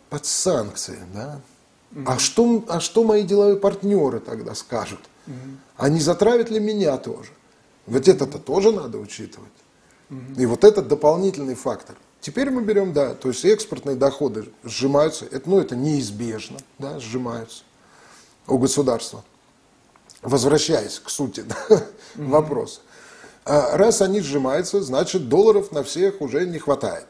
под 0.09 0.25
санкции, 0.25 0.99
да? 1.13 1.39
Угу. 1.93 2.03
А, 2.05 2.19
что, 2.19 2.65
а 2.67 2.81
что 2.81 3.05
мои 3.05 3.23
деловые 3.23 3.55
партнеры 3.55 4.19
тогда 4.19 4.55
скажут? 4.55 4.99
Угу. 5.27 5.35
А 5.77 5.87
не 5.87 6.01
затравят 6.01 6.49
ли 6.49 6.59
меня 6.59 6.97
тоже? 6.97 7.31
Ведь 7.87 8.09
это-то 8.09 8.39
тоже 8.39 8.73
надо 8.73 8.97
учитывать. 8.97 9.53
Угу. 10.09 10.41
И 10.41 10.45
вот 10.45 10.65
этот 10.65 10.89
дополнительный 10.89 11.55
фактор– 11.55 11.95
Теперь 12.23 12.49
мы 12.51 12.61
берем, 12.61 12.93
да, 12.93 13.15
то 13.15 13.27
есть 13.27 13.43
экспортные 13.43 13.97
доходы 13.97 14.49
сжимаются, 14.63 15.25
это, 15.25 15.49
ну, 15.49 15.59
это 15.59 15.75
неизбежно, 15.75 16.57
да, 16.79 16.97
сжимаются 16.97 17.63
у 18.47 18.57
государства. 18.57 19.25
Возвращаясь 20.21 20.99
к 20.99 21.09
сути 21.09 21.41
да, 21.41 21.57
mm-hmm. 21.67 22.29
вопроса. 22.29 22.79
А 23.43 23.75
раз 23.75 24.01
они 24.01 24.21
сжимаются, 24.21 24.81
значит 24.81 25.27
долларов 25.27 25.73
на 25.73 25.83
всех 25.83 26.21
уже 26.21 26.47
не 26.47 26.59
хватает. 26.59 27.07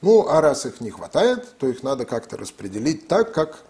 Ну, 0.00 0.28
а 0.28 0.40
раз 0.40 0.64
их 0.64 0.80
не 0.80 0.92
хватает, 0.92 1.58
то 1.58 1.66
их 1.66 1.82
надо 1.82 2.04
как-то 2.04 2.36
распределить 2.36 3.08
так, 3.08 3.34
как 3.34 3.64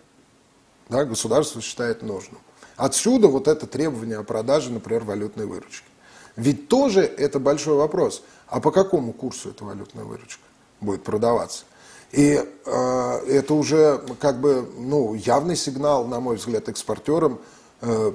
да, 0.90 1.06
государство 1.06 1.62
считает 1.62 2.02
нужным. 2.02 2.42
Отсюда 2.76 3.28
вот 3.28 3.48
это 3.48 3.66
требование 3.66 4.18
о 4.18 4.24
продаже, 4.24 4.70
например, 4.70 5.04
валютной 5.04 5.46
выручки. 5.46 5.88
Ведь 6.36 6.68
тоже 6.68 7.00
это 7.00 7.40
большой 7.40 7.76
вопрос. 7.76 8.22
А 8.46 8.60
по 8.60 8.70
какому 8.70 9.14
курсу 9.14 9.48
эта 9.48 9.64
валютная 9.64 10.04
выручка? 10.04 10.42
Будет 10.80 11.04
продаваться. 11.04 11.64
И 12.12 12.32
э, 12.32 13.18
это 13.28 13.54
уже 13.54 14.00
как 14.20 14.40
бы 14.40 14.68
ну, 14.78 15.14
явный 15.14 15.56
сигнал, 15.56 16.06
на 16.06 16.20
мой 16.20 16.36
взгляд, 16.36 16.68
экспортерам. 16.68 17.40
Э, 17.80 18.12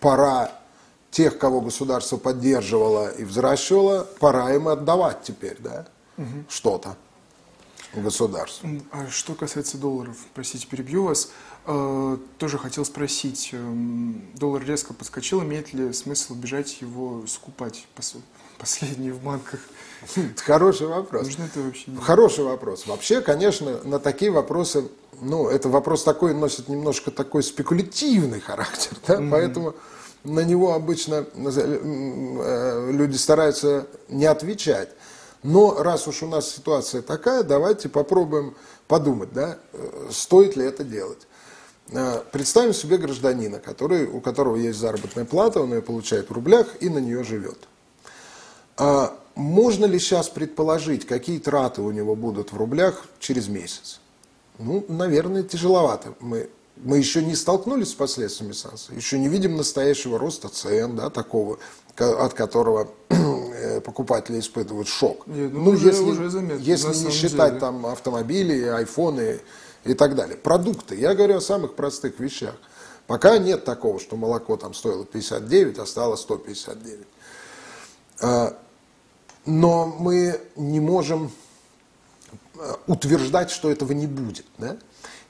пора 0.00 0.52
тех, 1.10 1.38
кого 1.38 1.60
государство 1.60 2.16
поддерживало 2.18 3.08
и 3.08 3.24
взращивало, 3.24 4.06
пора 4.20 4.54
им 4.54 4.68
отдавать 4.68 5.22
теперь 5.22 5.56
да, 5.60 5.86
угу. 6.18 6.44
что-то 6.48 6.96
государству. 7.94 8.68
А 8.92 9.06
что 9.08 9.34
касается 9.34 9.78
долларов, 9.78 10.16
простите, 10.34 10.66
перебью 10.66 11.04
вас, 11.04 11.30
э, 11.64 12.18
тоже 12.38 12.58
хотел 12.58 12.84
спросить, 12.84 13.50
э, 13.52 14.12
доллар 14.34 14.62
резко 14.64 14.92
подскочил, 14.92 15.42
имеет 15.42 15.72
ли 15.72 15.92
смысл 15.92 16.34
бежать 16.34 16.80
его 16.80 17.26
скупать, 17.26 17.86
последние 18.58 19.12
в 19.12 19.22
банках? 19.22 19.60
Хороший 20.44 20.86
вопрос. 20.86 21.24
Нужно 21.24 21.44
это 21.44 21.60
вообще 21.60 21.90
Хороший 22.00 22.44
вопрос. 22.44 22.86
Вообще, 22.86 23.20
конечно, 23.20 23.82
на 23.84 23.98
такие 23.98 24.30
вопросы, 24.30 24.88
ну, 25.20 25.48
это 25.48 25.68
вопрос 25.68 26.04
такой 26.04 26.34
носит 26.34 26.68
немножко 26.68 27.10
такой 27.10 27.42
спекулятивный 27.42 28.40
характер, 28.40 28.96
да, 29.06 29.14
mm-hmm. 29.14 29.30
поэтому 29.30 29.74
на 30.24 30.40
него 30.40 30.74
обычно 30.74 31.26
э, 31.34 32.90
люди 32.92 33.16
стараются 33.16 33.86
не 34.08 34.26
отвечать. 34.26 34.90
Но 35.42 35.82
раз 35.82 36.08
уж 36.08 36.22
у 36.22 36.26
нас 36.26 36.50
ситуация 36.50 37.02
такая, 37.02 37.42
давайте 37.42 37.88
попробуем 37.88 38.56
подумать, 38.88 39.32
да, 39.32 39.58
э, 39.72 40.08
стоит 40.10 40.56
ли 40.56 40.64
это 40.64 40.84
делать. 40.84 41.26
Э, 41.92 42.22
представим 42.32 42.74
себе 42.74 42.98
гражданина, 42.98 43.60
который, 43.60 44.06
у 44.06 44.20
которого 44.20 44.56
есть 44.56 44.78
заработная 44.78 45.24
плата, 45.24 45.60
он 45.60 45.72
ее 45.72 45.82
получает 45.82 46.28
в 46.28 46.32
рублях 46.32 46.66
и 46.80 46.88
на 46.88 46.98
нее 46.98 47.22
живет. 47.22 47.58
А 48.76 49.16
можно 49.34 49.84
ли 49.86 49.98
сейчас 49.98 50.28
предположить, 50.28 51.06
какие 51.06 51.38
траты 51.38 51.82
у 51.82 51.90
него 51.90 52.14
будут 52.14 52.52
в 52.52 52.56
рублях 52.56 53.04
через 53.18 53.48
месяц? 53.48 54.00
Ну, 54.58 54.84
наверное, 54.88 55.42
тяжеловато. 55.42 56.14
Мы, 56.20 56.48
мы 56.76 56.98
еще 56.98 57.22
не 57.22 57.34
столкнулись 57.34 57.90
с 57.90 57.94
последствиями 57.94 58.52
санкций, 58.52 58.96
еще 58.96 59.18
не 59.18 59.28
видим 59.28 59.56
настоящего 59.56 60.18
роста 60.18 60.48
цен, 60.48 60.96
да, 60.96 61.10
такого, 61.10 61.58
от 61.96 62.34
которого 62.34 62.88
э, 63.08 63.80
покупатели 63.80 64.40
испытывают 64.40 64.88
шок. 64.88 65.26
Нет, 65.26 65.52
ну, 65.52 65.64
ну 65.64 65.70
уже, 65.72 65.88
если, 65.88 66.04
уже 66.04 66.30
заметно, 66.30 66.62
если 66.62 66.94
не 66.94 67.10
считать 67.10 67.50
деле. 67.50 67.60
там 67.60 67.86
автомобили, 67.86 68.62
айфоны 68.64 69.40
и 69.84 69.94
так 69.94 70.14
далее. 70.14 70.36
Продукты. 70.36 70.96
Я 70.96 71.14
говорю 71.14 71.36
о 71.36 71.40
самых 71.40 71.74
простых 71.74 72.18
вещах. 72.20 72.54
Пока 73.06 73.38
нет 73.38 73.64
такого, 73.64 74.00
что 74.00 74.16
молоко 74.16 74.56
там 74.56 74.74
стоило 74.74 75.04
59, 75.04 75.78
а 75.78 75.86
стало 75.86 76.16
159. 76.16 77.06
Но 79.46 79.86
мы 79.86 80.40
не 80.56 80.80
можем 80.80 81.30
а, 82.58 82.78
утверждать, 82.86 83.50
что 83.50 83.70
этого 83.70 83.92
не 83.92 84.06
будет. 84.06 84.46
Да? 84.58 84.76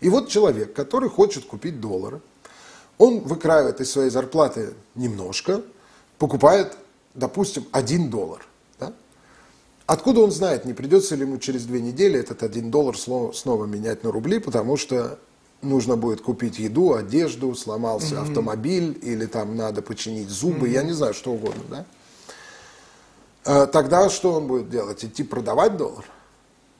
И 0.00 0.08
вот 0.08 0.28
человек, 0.28 0.74
который 0.74 1.08
хочет 1.08 1.44
купить 1.44 1.80
доллары, 1.80 2.20
он 2.98 3.20
выкраивает 3.20 3.80
из 3.80 3.90
своей 3.90 4.10
зарплаты 4.10 4.74
немножко, 4.94 5.62
покупает, 6.18 6.76
допустим, 7.14 7.66
один 7.72 8.10
доллар. 8.10 8.46
Да? 8.78 8.92
Откуда 9.86 10.20
он 10.20 10.30
знает, 10.30 10.64
не 10.64 10.72
придется 10.72 11.14
ли 11.14 11.22
ему 11.22 11.38
через 11.38 11.64
две 11.66 11.80
недели 11.80 12.18
этот 12.18 12.42
один 12.42 12.70
доллар 12.70 12.96
снова 12.96 13.66
менять 13.66 14.02
на 14.02 14.10
рубли, 14.10 14.38
потому 14.38 14.76
что 14.76 15.18
нужно 15.62 15.96
будет 15.96 16.20
купить 16.20 16.58
еду, 16.58 16.94
одежду, 16.94 17.54
сломался 17.54 18.14
mm-hmm. 18.14 18.22
автомобиль 18.22 18.98
или 19.02 19.26
там 19.26 19.56
надо 19.56 19.82
починить 19.82 20.28
зубы, 20.28 20.68
mm-hmm. 20.68 20.72
я 20.72 20.82
не 20.82 20.92
знаю, 20.92 21.14
что 21.14 21.32
угодно, 21.32 21.62
да? 21.68 21.86
А, 23.46 23.66
тогда 23.66 24.10
что 24.10 24.32
он 24.32 24.48
будет 24.48 24.68
делать? 24.68 25.04
Идти 25.04 25.22
продавать 25.22 25.76
доллар? 25.76 26.04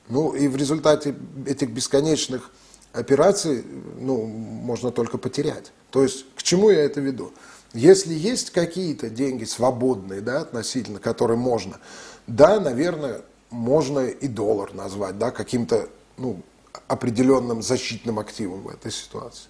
Ну 0.09 0.33
и 0.33 0.47
в 0.47 0.55
результате 0.55 1.15
этих 1.45 1.69
бесконечных 1.69 2.51
операций 2.93 3.63
ну, 3.99 4.25
можно 4.25 4.91
только 4.91 5.17
потерять. 5.17 5.71
То 5.91 6.03
есть 6.03 6.25
к 6.35 6.43
чему 6.43 6.69
я 6.69 6.83
это 6.83 6.99
веду? 6.99 7.31
Если 7.73 8.13
есть 8.13 8.51
какие-то 8.51 9.09
деньги 9.09 9.45
свободные, 9.45 10.21
да, 10.21 10.41
относительно, 10.41 10.99
которые 10.99 11.37
можно, 11.37 11.79
да, 12.25 12.59
наверное, 12.59 13.21
можно 13.49 13.99
и 13.99 14.27
доллар 14.27 14.73
назвать, 14.73 15.17
да, 15.17 15.31
каким-то, 15.31 15.87
ну, 16.17 16.41
определенным 16.87 17.61
защитным 17.61 18.19
активом 18.19 18.63
в 18.63 18.69
этой 18.69 18.91
ситуации. 18.91 19.47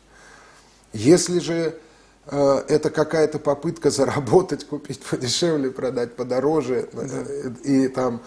Если 0.93 1.39
же 1.39 1.55
э, 1.55 1.73
это 2.31 2.89
какая-то 2.89 3.39
попытка 3.39 3.89
заработать, 3.89 4.65
купить 4.65 5.01
подешевле, 5.01 5.71
продать 5.71 6.15
подороже, 6.15 6.89
да. 6.93 7.03
э, 7.03 7.51
и 7.63 7.87
там, 7.87 8.21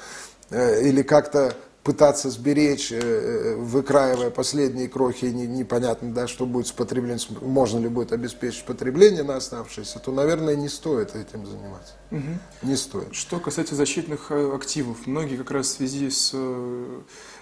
э, 0.50 0.82
или 0.82 1.02
как-то 1.02 1.54
пытаться 1.82 2.28
сберечь, 2.28 2.92
э, 2.92 2.98
э, 3.00 3.54
выкраивая 3.56 4.30
последние 4.30 4.88
крохи, 4.88 5.24
не, 5.26 5.46
непонятно, 5.46 6.12
да, 6.12 6.28
что 6.28 6.44
будет 6.44 6.66
с 6.66 6.72
потреблением, 6.72 7.20
можно 7.40 7.78
ли 7.78 7.88
будет 7.88 8.12
обеспечить 8.12 8.64
потребление 8.64 9.22
на 9.22 9.36
оставшееся, 9.36 9.98
то, 9.98 10.12
наверное, 10.12 10.56
не 10.56 10.68
стоит 10.68 11.16
этим 11.16 11.46
заниматься. 11.46 11.94
Угу. 12.10 12.68
Не 12.68 12.76
стоит. 12.76 13.14
Что 13.14 13.40
касается 13.40 13.76
защитных 13.76 14.30
э, 14.30 14.54
активов, 14.54 15.06
многие 15.06 15.36
как 15.36 15.50
раз 15.52 15.68
в 15.68 15.70
связи 15.70 16.10
с 16.10 16.34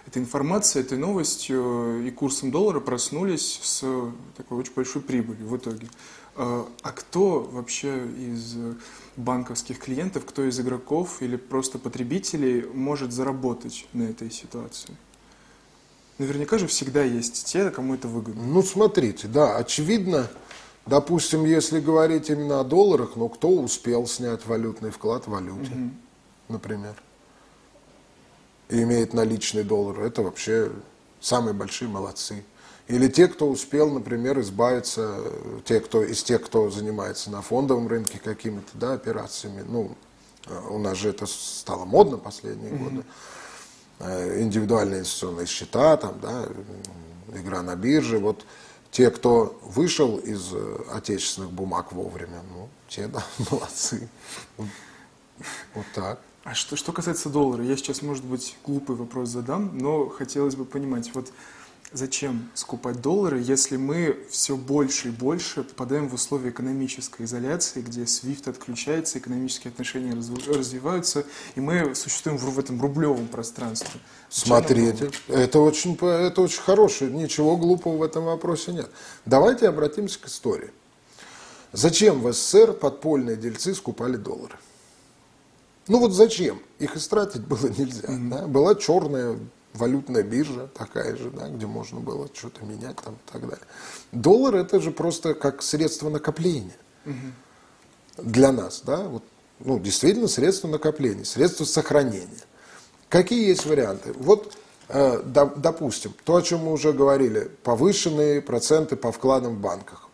этой 0.07 0.23
информацией, 0.23 0.85
этой 0.85 0.99
новостью 0.99 2.07
и 2.07 2.11
курсом 2.12 2.53
доллара 2.53 2.79
проснулись 2.79 3.61
с 3.62 3.85
такой 4.37 4.59
очень 4.59 4.73
большой 4.75 5.03
прибылью 5.03 5.49
в 5.49 5.57
итоге. 5.57 5.88
А 6.40 6.92
кто 6.92 7.40
вообще 7.40 8.07
из 8.07 8.54
банковских 9.16 9.80
клиентов, 9.80 10.25
кто 10.25 10.45
из 10.45 10.61
игроков 10.61 11.21
или 11.21 11.35
просто 11.35 11.80
потребителей 11.80 12.64
может 12.73 13.12
заработать 13.12 13.87
на 13.92 14.04
этой 14.04 14.30
ситуации? 14.30 14.97
Наверняка 16.18 16.59
же 16.59 16.68
всегда 16.68 17.02
есть 17.02 17.45
те, 17.47 17.71
кому 17.71 17.95
это 17.95 18.07
выгодно. 18.07 18.45
Ну, 18.45 18.62
смотрите, 18.62 19.26
да, 19.26 19.57
очевидно, 19.57 20.30
допустим, 20.87 21.45
если 21.45 21.80
говорить 21.80 22.30
именно 22.30 22.61
о 22.61 22.64
долларах, 22.64 23.16
ну, 23.16 23.28
кто 23.28 23.50
успел 23.50 24.07
снять 24.07 24.47
валютный 24.47 24.90
вклад 24.90 25.26
в 25.26 25.30
валюте, 25.30 25.73
угу. 25.73 25.90
например, 26.49 26.95
и 28.68 28.80
имеет 28.83 29.12
наличный 29.12 29.64
доллар, 29.64 30.02
это 30.02 30.23
вообще 30.23 30.71
самые 31.21 31.54
большие 31.54 31.88
молодцы. 31.88 32.45
Или 32.88 33.09
те, 33.09 33.28
кто 33.28 33.49
успел, 33.49 33.90
например, 33.90 34.40
избавиться, 34.40 35.21
те, 35.66 35.78
кто, 35.80 36.02
из 36.02 36.23
тех, 36.23 36.42
кто 36.42 36.71
занимается 36.71 37.30
на 37.30 37.42
фондовом 37.42 37.87
рынке 37.87 38.18
какими-то 38.18 38.71
да, 38.75 38.95
операциями. 38.95 39.62
Ну, 39.66 39.95
э, 40.47 40.59
у 40.71 40.78
нас 40.78 40.97
же 40.97 41.11
это 41.11 41.26
стало 41.26 41.85
модно 41.85 42.16
последние 42.16 42.73
mm-hmm. 42.73 42.85
годы. 42.85 43.04
Э, 43.99 44.40
индивидуальные 44.40 45.00
инвестиционные 45.00 45.47
счета, 45.47 45.99
там, 45.99 46.18
да, 46.21 46.47
игра 47.35 47.62
на 47.62 47.76
бирже. 47.76 48.18
Вот 48.18 48.47
те, 48.90 49.11
кто 49.11 49.61
вышел 49.62 50.16
из 50.16 50.50
э, 50.54 50.76
отечественных 50.90 51.50
бумаг 51.50 51.93
вовремя, 51.93 52.43
ну, 52.54 52.71
те, 52.89 53.06
да, 53.06 53.23
молодцы. 53.50 54.08
Вот, 54.56 54.69
вот 55.75 55.86
так. 55.95 56.21
А 56.45 56.54
что, 56.54 56.76
что 56.76 56.93
касается 56.93 57.28
доллара, 57.28 57.63
я 57.63 57.76
сейчас, 57.76 58.00
может 58.00 58.25
быть, 58.25 58.56
глупый 58.65 58.97
вопрос 58.97 59.28
задам, 59.28 59.76
но 59.76 60.08
хотелось 60.08 60.56
бы 60.56 60.65
понимать, 60.65 61.10
вот 61.15 61.30
Зачем 61.91 62.51
скупать 62.53 63.01
доллары, 63.01 63.41
если 63.41 63.79
мы 63.79 64.19
все 64.29 64.59
больше 64.59 65.09
и 65.09 65.11
больше 65.11 65.65
попадаем 65.65 66.07
в 66.11 66.15
условия 66.15 66.51
экономической 66.51 67.25
изоляции, 67.25 67.81
где 67.81 68.03
SWIFT 68.03 68.51
отключается, 68.51 69.19
экономические 69.19 69.71
отношения 69.71 70.13
развиваются, 70.13 71.25
и 71.55 71.61
мы 71.61 71.95
существуем 71.95 72.37
в 72.37 72.59
этом 72.59 72.79
рублевом 72.83 73.27
пространстве? 73.27 74.01
Смотрите, 74.29 75.11
это 75.29 75.61
очень, 75.61 75.97
это 75.97 76.43
очень 76.43 76.61
хорошее, 76.61 77.11
ничего 77.11 77.57
глупого 77.57 77.97
в 77.97 78.03
этом 78.03 78.27
вопросе 78.27 78.73
нет. 78.73 78.91
Давайте 79.25 79.67
обратимся 79.67 80.21
к 80.21 80.27
истории. 80.27 80.71
Зачем 81.73 82.21
в 82.21 82.31
СССР 82.31 82.75
подпольные 82.75 83.37
дельцы 83.37 83.75
скупали 83.75 84.17
доллары? 84.17 84.57
Ну 85.87 86.01
вот 86.01 86.13
зачем? 86.13 86.61
Их 86.79 86.97
истратить 86.97 87.47
было 87.47 87.67
нельзя. 87.67 88.09
Mm-hmm. 88.09 88.29
Да? 88.29 88.47
Была 88.47 88.75
черная 88.75 89.39
валютная 89.75 90.23
биржа 90.23 90.69
такая 90.69 91.17
же, 91.17 91.31
да, 91.31 91.49
где 91.49 91.67
можно 91.67 92.00
было 92.00 92.28
что-то 92.33 92.65
менять 92.65 92.97
там 92.97 93.15
и 93.15 93.33
так 93.33 93.43
далее. 93.43 93.67
Доллар 94.13 94.57
это 94.57 94.81
же 94.81 94.91
просто 94.91 95.35
как 95.35 95.63
средство 95.63 96.09
накопления 96.09 96.76
угу. 97.04 97.15
для 98.19 98.52
нас, 98.52 98.83
да, 98.85 98.99
вот, 98.99 99.23
ну, 99.61 99.78
действительно 99.78 100.28
средство 100.28 100.69
накопления, 100.69 101.25
средство 101.25 101.65
сохранения. 101.65 102.45
Какие 103.09 103.49
есть 103.49 103.67
варианты? 103.67 104.13
Вот, 104.13 104.57
э, 104.89 105.23
до, 105.23 105.47
допустим, 105.47 106.15
то, 106.25 106.37
о 106.37 106.43
чем 106.43 106.61
мы 106.61 106.73
уже 106.73 106.93
говорили, 106.93 107.50
повышенные 107.63 108.43
проценты 108.43 108.97
по 108.97 109.13
вкладам 109.13 109.57
в 109.57 109.61
банках 109.61 110.09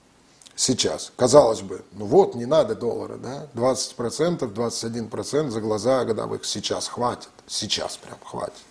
сейчас. 0.56 1.12
Казалось 1.16 1.62
бы, 1.62 1.82
ну 1.92 2.06
вот, 2.06 2.34
не 2.34 2.46
надо 2.46 2.74
доллара, 2.74 3.16
да, 3.16 3.48
20%, 3.54 4.38
21% 4.52 5.50
за 5.50 5.60
глаза 5.60 6.04
годовых 6.04 6.44
сейчас 6.44 6.88
хватит, 6.88 7.30
сейчас 7.46 7.96
прям 7.96 8.18
хватит 8.24 8.62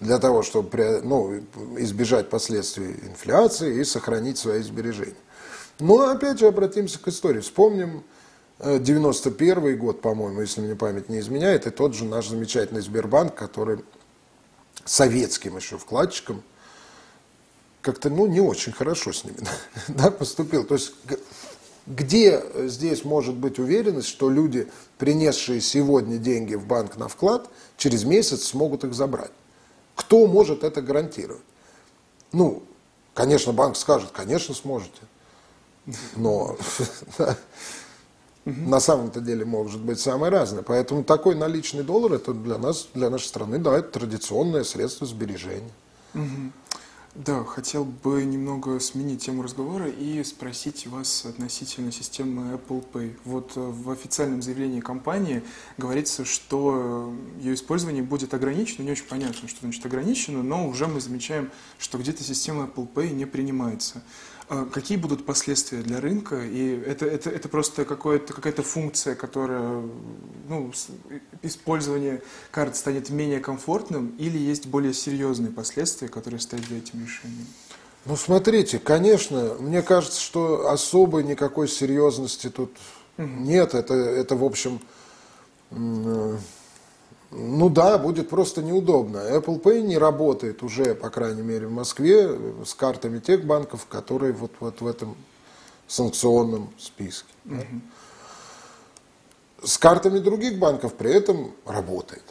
для 0.00 0.18
того, 0.18 0.42
чтобы 0.42 1.00
ну, 1.02 1.38
избежать 1.78 2.28
последствий 2.28 2.96
инфляции 3.08 3.80
и 3.80 3.84
сохранить 3.84 4.38
свои 4.38 4.62
сбережения. 4.62 5.14
Но 5.78 6.08
опять 6.08 6.38
же 6.38 6.46
обратимся 6.46 6.98
к 6.98 7.08
истории. 7.08 7.40
Вспомним 7.40 8.04
91 8.58 9.66
э, 9.66 9.72
год, 9.74 10.00
по-моему, 10.00 10.40
если 10.40 10.60
мне 10.60 10.74
память 10.74 11.08
не 11.08 11.20
изменяет, 11.20 11.66
и 11.66 11.70
тот 11.70 11.94
же 11.94 12.04
наш 12.04 12.28
замечательный 12.28 12.80
Сбербанк, 12.80 13.34
который 13.34 13.80
советским 14.84 15.56
еще 15.56 15.78
вкладчиком 15.78 16.42
как-то 17.82 18.10
ну, 18.10 18.26
не 18.26 18.40
очень 18.40 18.72
хорошо 18.72 19.12
с 19.12 19.24
ними 19.24 19.38
да, 19.88 20.10
поступил. 20.10 20.64
То 20.64 20.74
есть 20.74 20.92
где 21.86 22.42
здесь 22.64 23.04
может 23.04 23.36
быть 23.36 23.58
уверенность, 23.60 24.08
что 24.08 24.28
люди, 24.28 24.68
принесшие 24.98 25.60
сегодня 25.60 26.18
деньги 26.18 26.54
в 26.54 26.66
банк 26.66 26.96
на 26.96 27.06
вклад, 27.06 27.48
через 27.76 28.04
месяц 28.04 28.44
смогут 28.44 28.82
их 28.84 28.92
забрать? 28.92 29.30
Кто 29.96 30.26
может 30.26 30.62
это 30.62 30.80
гарантировать? 30.82 31.42
Ну, 32.30 32.62
конечно, 33.14 33.52
банк 33.52 33.76
скажет, 33.76 34.10
конечно, 34.12 34.54
сможете. 34.54 35.00
Но 36.14 36.56
на 38.44 38.78
самом-то 38.78 39.20
деле 39.20 39.44
может 39.44 39.80
быть 39.80 39.98
самое 39.98 40.30
разное. 40.30 40.62
Поэтому 40.62 41.02
такой 41.02 41.34
наличный 41.34 41.82
доллар 41.82 42.12
это 42.12 42.32
для 42.32 42.58
нас, 42.58 42.88
для 42.94 43.10
нашей 43.10 43.26
страны, 43.26 43.58
да, 43.58 43.76
это 43.76 43.98
традиционное 43.98 44.62
средство 44.62 45.06
сбережения. 45.06 45.72
Да, 47.24 47.44
хотел 47.44 47.86
бы 47.86 48.22
немного 48.26 48.78
сменить 48.78 49.24
тему 49.24 49.42
разговора 49.42 49.88
и 49.88 50.22
спросить 50.22 50.86
вас 50.86 51.24
относительно 51.24 51.90
системы 51.90 52.52
Apple 52.52 52.84
Pay. 52.92 53.16
Вот 53.24 53.52
э, 53.56 53.60
в 53.60 53.90
официальном 53.90 54.42
заявлении 54.42 54.80
компании 54.80 55.42
говорится, 55.78 56.26
что 56.26 57.14
ее 57.40 57.54
использование 57.54 58.02
будет 58.02 58.34
ограничено, 58.34 58.82
не 58.82 58.90
очень 58.90 59.06
понятно, 59.06 59.48
что 59.48 59.60
значит 59.62 59.86
ограничено, 59.86 60.42
но 60.42 60.68
уже 60.68 60.88
мы 60.88 61.00
замечаем, 61.00 61.50
что 61.78 61.96
где-то 61.96 62.22
система 62.22 62.64
Apple 62.64 62.86
Pay 62.92 63.14
не 63.14 63.24
принимается. 63.24 64.02
А 64.48 64.64
какие 64.66 64.96
будут 64.96 65.26
последствия 65.26 65.82
для 65.82 66.00
рынка? 66.00 66.40
И 66.44 66.80
это, 66.86 67.04
это, 67.04 67.30
это 67.30 67.48
просто 67.48 67.84
какая-то 67.84 68.62
функция, 68.62 69.16
которая, 69.16 69.82
ну, 70.48 70.72
использование 71.42 72.22
карт 72.52 72.76
станет 72.76 73.10
менее 73.10 73.40
комфортным, 73.40 74.14
или 74.18 74.38
есть 74.38 74.66
более 74.66 74.94
серьезные 74.94 75.50
последствия, 75.50 76.08
которые 76.08 76.38
стоят 76.38 76.64
за 76.68 76.76
этим 76.76 77.02
решением? 77.02 77.46
Ну, 78.04 78.14
смотрите, 78.14 78.78
конечно, 78.78 79.56
мне 79.58 79.82
кажется, 79.82 80.20
что 80.20 80.70
особой 80.70 81.24
никакой 81.24 81.66
серьезности 81.66 82.48
тут 82.48 82.70
угу. 83.18 83.26
нет. 83.26 83.74
Это, 83.74 83.94
это, 83.94 84.36
в 84.36 84.44
общем, 84.44 84.80
ну 87.30 87.68
да, 87.68 87.98
будет 87.98 88.28
просто 88.28 88.62
неудобно. 88.62 89.18
Apple 89.18 89.60
Pay 89.60 89.82
не 89.82 89.98
работает 89.98 90.62
уже, 90.62 90.94
по 90.94 91.10
крайней 91.10 91.42
мере, 91.42 91.66
в 91.66 91.72
Москве 91.72 92.38
с 92.64 92.74
картами 92.74 93.18
тех 93.18 93.44
банков, 93.44 93.86
которые 93.86 94.32
вот, 94.32 94.52
вот 94.60 94.80
в 94.80 94.86
этом 94.86 95.16
санкционном 95.88 96.72
списке. 96.78 97.32
Угу. 97.44 97.80
с 99.62 99.78
картами 99.78 100.18
других 100.18 100.58
банков 100.58 100.94
при 100.94 101.12
этом 101.12 101.52
работает. 101.64 102.24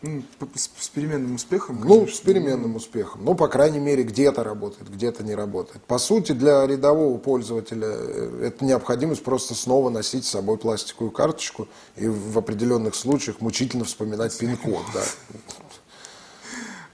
Ну, 0.00 0.22
с, 0.54 0.70
с 0.78 0.88
переменным 0.88 1.34
успехом? 1.34 1.80
Конечно. 1.80 2.02
Ну, 2.02 2.06
с 2.06 2.20
переменным 2.20 2.76
успехом. 2.76 3.24
Ну, 3.24 3.34
по 3.34 3.48
крайней 3.48 3.80
мере, 3.80 4.04
где-то 4.04 4.44
работает, 4.44 4.88
где-то 4.88 5.24
не 5.24 5.34
работает. 5.34 5.82
По 5.84 5.98
сути, 5.98 6.32
для 6.32 6.64
рядового 6.66 7.18
пользователя 7.18 7.88
э, 7.88 8.46
это 8.46 8.64
необходимость 8.64 9.24
просто 9.24 9.54
снова 9.54 9.90
носить 9.90 10.24
с 10.24 10.28
собой 10.28 10.56
пластиковую 10.56 11.10
карточку 11.10 11.66
и 11.96 12.06
в 12.06 12.38
определенных 12.38 12.94
случаях 12.94 13.40
мучительно 13.40 13.84
вспоминать 13.84 14.38
пин-код. 14.38 14.84
Да. 14.94 15.02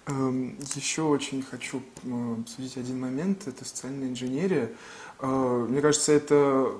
Эм, 0.07 0.59
Еще 0.75 1.03
очень 1.03 1.43
хочу 1.43 1.83
обсудить 2.38 2.79
один 2.79 3.01
момент. 3.01 3.47
Это 3.47 3.67
социальная 3.67 4.09
инженерия. 4.09 4.71
Э, 5.20 5.66
мне 5.68 5.81
кажется, 5.81 6.12
это 6.12 6.72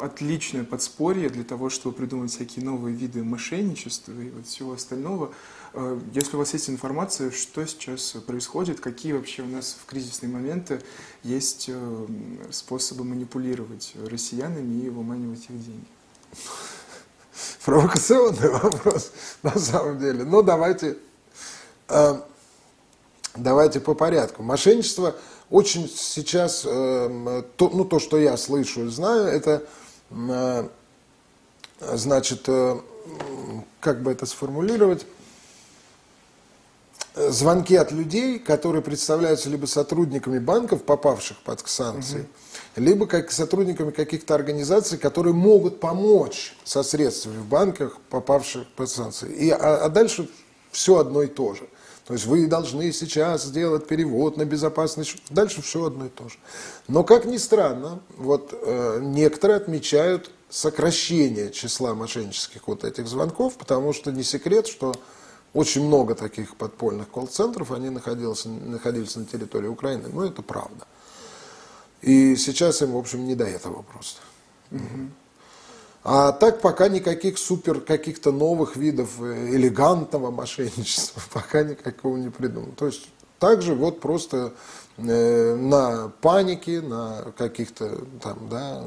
отличное 0.00 0.64
подспорье 0.64 1.28
для 1.28 1.44
того, 1.44 1.70
чтобы 1.70 1.96
придумать 1.96 2.30
всякие 2.30 2.64
новые 2.64 2.94
виды 2.94 3.22
мошенничества 3.22 4.12
и 4.12 4.30
вот 4.30 4.46
всего 4.46 4.72
остального. 4.72 5.32
Э, 5.74 5.98
если 6.12 6.36
у 6.36 6.38
вас 6.38 6.52
есть 6.52 6.68
информация, 6.68 7.30
что 7.30 7.64
сейчас 7.66 8.12
происходит, 8.26 8.80
какие 8.80 9.12
вообще 9.12 9.42
у 9.42 9.46
нас 9.46 9.76
в 9.80 9.86
кризисные 9.86 10.30
моменты 10.30 10.82
есть 11.22 11.66
э, 11.68 12.06
способы 12.50 13.04
манипулировать 13.04 13.94
россиянами 14.08 14.84
и 14.84 14.88
выманивать 14.90 15.44
их 15.44 15.64
деньги? 15.64 15.86
Провокационный 17.64 18.50
вопрос, 18.50 19.12
на 19.42 19.58
самом 19.58 19.98
деле. 19.98 20.24
Но 20.24 20.38
ну, 20.38 20.42
давайте, 20.42 20.98
э, 21.88 22.20
давайте 23.36 23.80
по 23.80 23.94
порядку. 23.94 24.42
Мошенничество 24.42 25.16
очень 25.52 25.88
сейчас, 25.88 26.62
то, 26.62 27.40
ну 27.58 27.84
то, 27.84 27.98
что 27.98 28.18
я 28.18 28.36
слышу 28.36 28.86
и 28.86 28.88
знаю, 28.88 29.26
это, 29.26 29.64
значит, 31.80 32.48
как 33.80 34.02
бы 34.02 34.10
это 34.12 34.26
сформулировать, 34.26 35.06
Э, 37.14 37.30
звонки 37.30 37.76
от 37.76 37.92
людей, 37.92 38.38
которые 38.38 38.80
представляются 38.80 39.50
либо 39.50 39.66
сотрудниками 39.66 40.38
банков, 40.38 40.82
попавших 40.82 41.36
под 41.42 41.60
санкции, 41.68 42.20
угу. 42.20 42.26
либо 42.76 43.06
как 43.06 43.30
сотрудниками 43.30 43.90
каких-то 43.90 44.34
организаций, 44.34 44.96
которые 44.96 45.34
могут 45.34 45.78
помочь 45.78 46.56
со 46.64 46.82
средствами 46.82 47.38
в 47.38 47.46
банках, 47.46 47.98
попавших 48.08 48.66
под 48.76 48.88
санкции. 48.88 49.30
И, 49.30 49.50
а, 49.50 49.84
а 49.84 49.88
дальше 49.90 50.30
все 50.70 50.98
одно 50.98 51.22
и 51.22 51.26
то 51.26 51.54
же. 51.54 51.68
То 52.06 52.14
есть 52.14 52.26
вы 52.26 52.46
должны 52.46 52.92
сейчас 52.92 53.44
сделать 53.44 53.86
перевод 53.86 54.36
на 54.36 54.44
безопасный. 54.44 55.06
Дальше 55.30 55.62
все 55.62 55.86
одно 55.86 56.06
и 56.06 56.08
то 56.08 56.28
же. 56.28 56.36
Но, 56.88 57.04
как 57.04 57.24
ни 57.24 57.36
странно, 57.36 58.00
вот 58.16 58.52
э, 58.52 58.98
некоторые 59.02 59.58
отмечают 59.58 60.30
сокращение 60.50 61.50
числа 61.52 61.94
мошеннических 61.94 62.66
вот 62.66 62.84
этих 62.84 63.06
звонков, 63.06 63.54
потому 63.54 63.92
что 63.92 64.10
не 64.10 64.24
секрет, 64.24 64.66
что 64.66 64.94
очень 65.54 65.86
много 65.86 66.14
таких 66.14 66.56
подпольных 66.56 67.08
колл-центров, 67.08 67.70
они 67.72 67.90
находились, 67.90 68.44
находились 68.44 69.14
на 69.16 69.24
территории 69.24 69.68
Украины, 69.68 70.08
но 70.12 70.24
это 70.24 70.42
правда. 70.42 70.86
И 72.00 72.36
сейчас 72.36 72.82
им, 72.82 72.92
в 72.92 72.96
общем, 72.96 73.26
не 73.26 73.34
до 73.34 73.44
этого 73.44 73.82
просто. 73.82 74.20
Угу. 74.72 74.82
А 76.04 76.32
так 76.32 76.60
пока 76.60 76.88
никаких 76.88 77.38
супер 77.38 77.80
каких-то 77.80 78.32
новых 78.32 78.76
видов 78.76 79.20
э, 79.20 79.54
элегантного 79.54 80.30
мошенничества 80.30 81.22
пока 81.32 81.62
никакого 81.62 82.16
не 82.16 82.30
придумано. 82.30 82.72
То 82.72 82.86
есть 82.86 83.08
также 83.38 83.74
вот 83.74 84.00
просто 84.00 84.52
э, 84.98 85.54
на 85.54 86.08
панике, 86.20 86.80
на 86.80 87.32
каких-то 87.36 88.04
там, 88.20 88.48
да. 88.48 88.84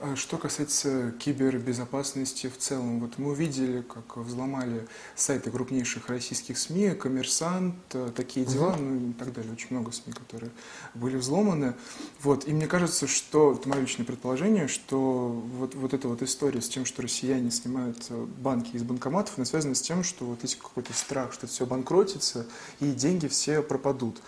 А 0.00 0.16
что 0.16 0.38
касается 0.38 1.12
кибербезопасности 1.20 2.48
в 2.48 2.58
целом, 2.58 2.98
вот 2.98 3.16
мы 3.16 3.30
увидели, 3.30 3.82
как 3.82 4.16
взломали 4.16 4.88
сайты 5.14 5.52
крупнейших 5.52 6.08
российских 6.08 6.58
СМИ, 6.58 6.90
Коммерсант, 6.90 7.76
э, 7.92 8.10
такие 8.14 8.44
дела, 8.44 8.72
угу. 8.72 8.82
ну 8.82 9.10
и 9.10 9.12
так 9.12 9.32
далее, 9.32 9.52
очень 9.52 9.68
много 9.70 9.92
СМИ, 9.92 10.12
которые 10.12 10.50
были 10.94 11.16
взломаны. 11.16 11.74
Вот, 12.20 12.48
и 12.48 12.52
мне 12.52 12.66
кажется, 12.66 13.06
что, 13.06 13.52
это 13.52 13.68
мое 13.68 13.82
личное 13.82 14.04
предположение, 14.04 14.66
что 14.66 15.30
вот, 15.58 15.76
вот 15.76 15.94
эта 15.94 16.08
вот 16.08 16.22
история 16.22 16.60
с 16.60 16.68
тем, 16.68 16.86
что 16.86 17.02
россияне 17.02 17.52
снимают 17.52 18.04
э, 18.10 18.26
банки 18.38 18.74
из 18.74 18.82
банкоматов, 18.82 19.34
она 19.36 19.44
связана 19.44 19.76
с 19.76 19.80
тем, 19.80 20.02
что 20.02 20.24
вот 20.24 20.42
есть 20.42 20.58
какой-то 20.58 20.92
страх, 20.92 21.32
что 21.32 21.46
все 21.46 21.66
банкротится, 21.66 22.46
и 22.80 22.90
деньги 22.90 23.28
все 23.28 23.62
пропадут. 23.62 24.20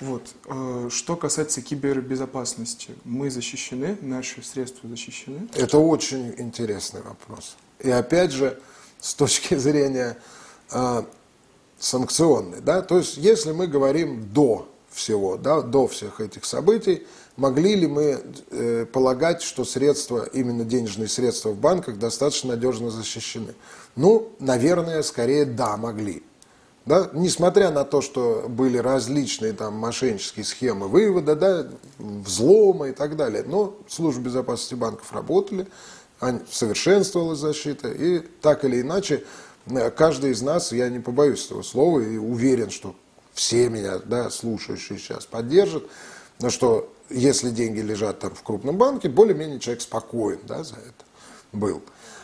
Вот. 0.00 0.22
Э, 0.46 0.88
что 0.90 1.16
касается 1.16 1.62
кибербезопасности, 1.62 2.94
мы 3.04 3.30
защищены, 3.30 3.96
наши 4.00 4.42
средства 4.42 4.88
защищены? 4.88 5.48
Это 5.54 5.78
очень 5.78 6.34
интересный 6.38 7.02
вопрос. 7.02 7.56
И 7.80 7.90
опять 7.90 8.32
же, 8.32 8.58
с 9.00 9.14
точки 9.14 9.54
зрения 9.56 10.16
э, 10.72 11.02
санкционной, 11.78 12.60
да, 12.60 12.82
то 12.82 12.98
есть 12.98 13.16
если 13.16 13.52
мы 13.52 13.66
говорим 13.66 14.28
до 14.32 14.68
всего, 14.90 15.36
да, 15.36 15.60
до 15.60 15.86
всех 15.88 16.20
этих 16.20 16.44
событий, 16.44 17.06
могли 17.36 17.74
ли 17.74 17.86
мы 17.86 18.22
э, 18.50 18.86
полагать, 18.86 19.42
что 19.42 19.64
средства, 19.64 20.24
именно 20.32 20.64
денежные 20.64 21.08
средства 21.08 21.50
в 21.50 21.58
банках 21.58 21.98
достаточно 21.98 22.50
надежно 22.50 22.90
защищены? 22.90 23.54
Ну, 23.96 24.30
наверное, 24.38 25.02
скорее 25.02 25.44
да, 25.44 25.76
могли. 25.76 26.22
Да? 26.86 27.10
Несмотря 27.14 27.70
на 27.70 27.84
то, 27.84 28.00
что 28.00 28.44
были 28.48 28.76
различные 28.76 29.52
там 29.52 29.74
мошеннические 29.74 30.44
схемы 30.44 30.88
вывода, 30.88 31.34
да, 31.34 31.66
взлома 31.98 32.88
и 32.88 32.92
так 32.92 33.16
далее, 33.16 33.42
но 33.46 33.76
службы 33.88 34.24
безопасности 34.24 34.74
банков 34.74 35.12
работали, 35.12 35.66
совершенствовалась 36.50 37.38
защита, 37.38 37.88
и 37.88 38.20
так 38.20 38.64
или 38.64 38.80
иначе 38.80 39.24
э, 39.66 39.90
каждый 39.90 40.30
из 40.32 40.42
нас, 40.42 40.72
я 40.72 40.88
не 40.88 41.00
побоюсь 41.00 41.46
этого 41.46 41.62
слова, 41.62 42.00
и 42.00 42.16
уверен, 42.16 42.70
что 42.70 42.94
все 43.32 43.68
меня, 43.68 43.98
да, 43.98 44.30
слушающие 44.30 44.98
сейчас 44.98 45.26
поддержат, 45.26 45.84
но 46.40 46.50
что 46.50 46.92
если 47.10 47.50
деньги 47.50 47.80
лежат 47.80 48.20
там 48.20 48.34
в 48.34 48.42
крупном 48.42 48.78
банке, 48.78 49.08
более-менее 49.08 49.58
человек 49.60 49.82
спокоен 49.82 50.40
да, 50.44 50.64
за 50.64 50.76
это 50.76 51.04
был. 51.52 51.82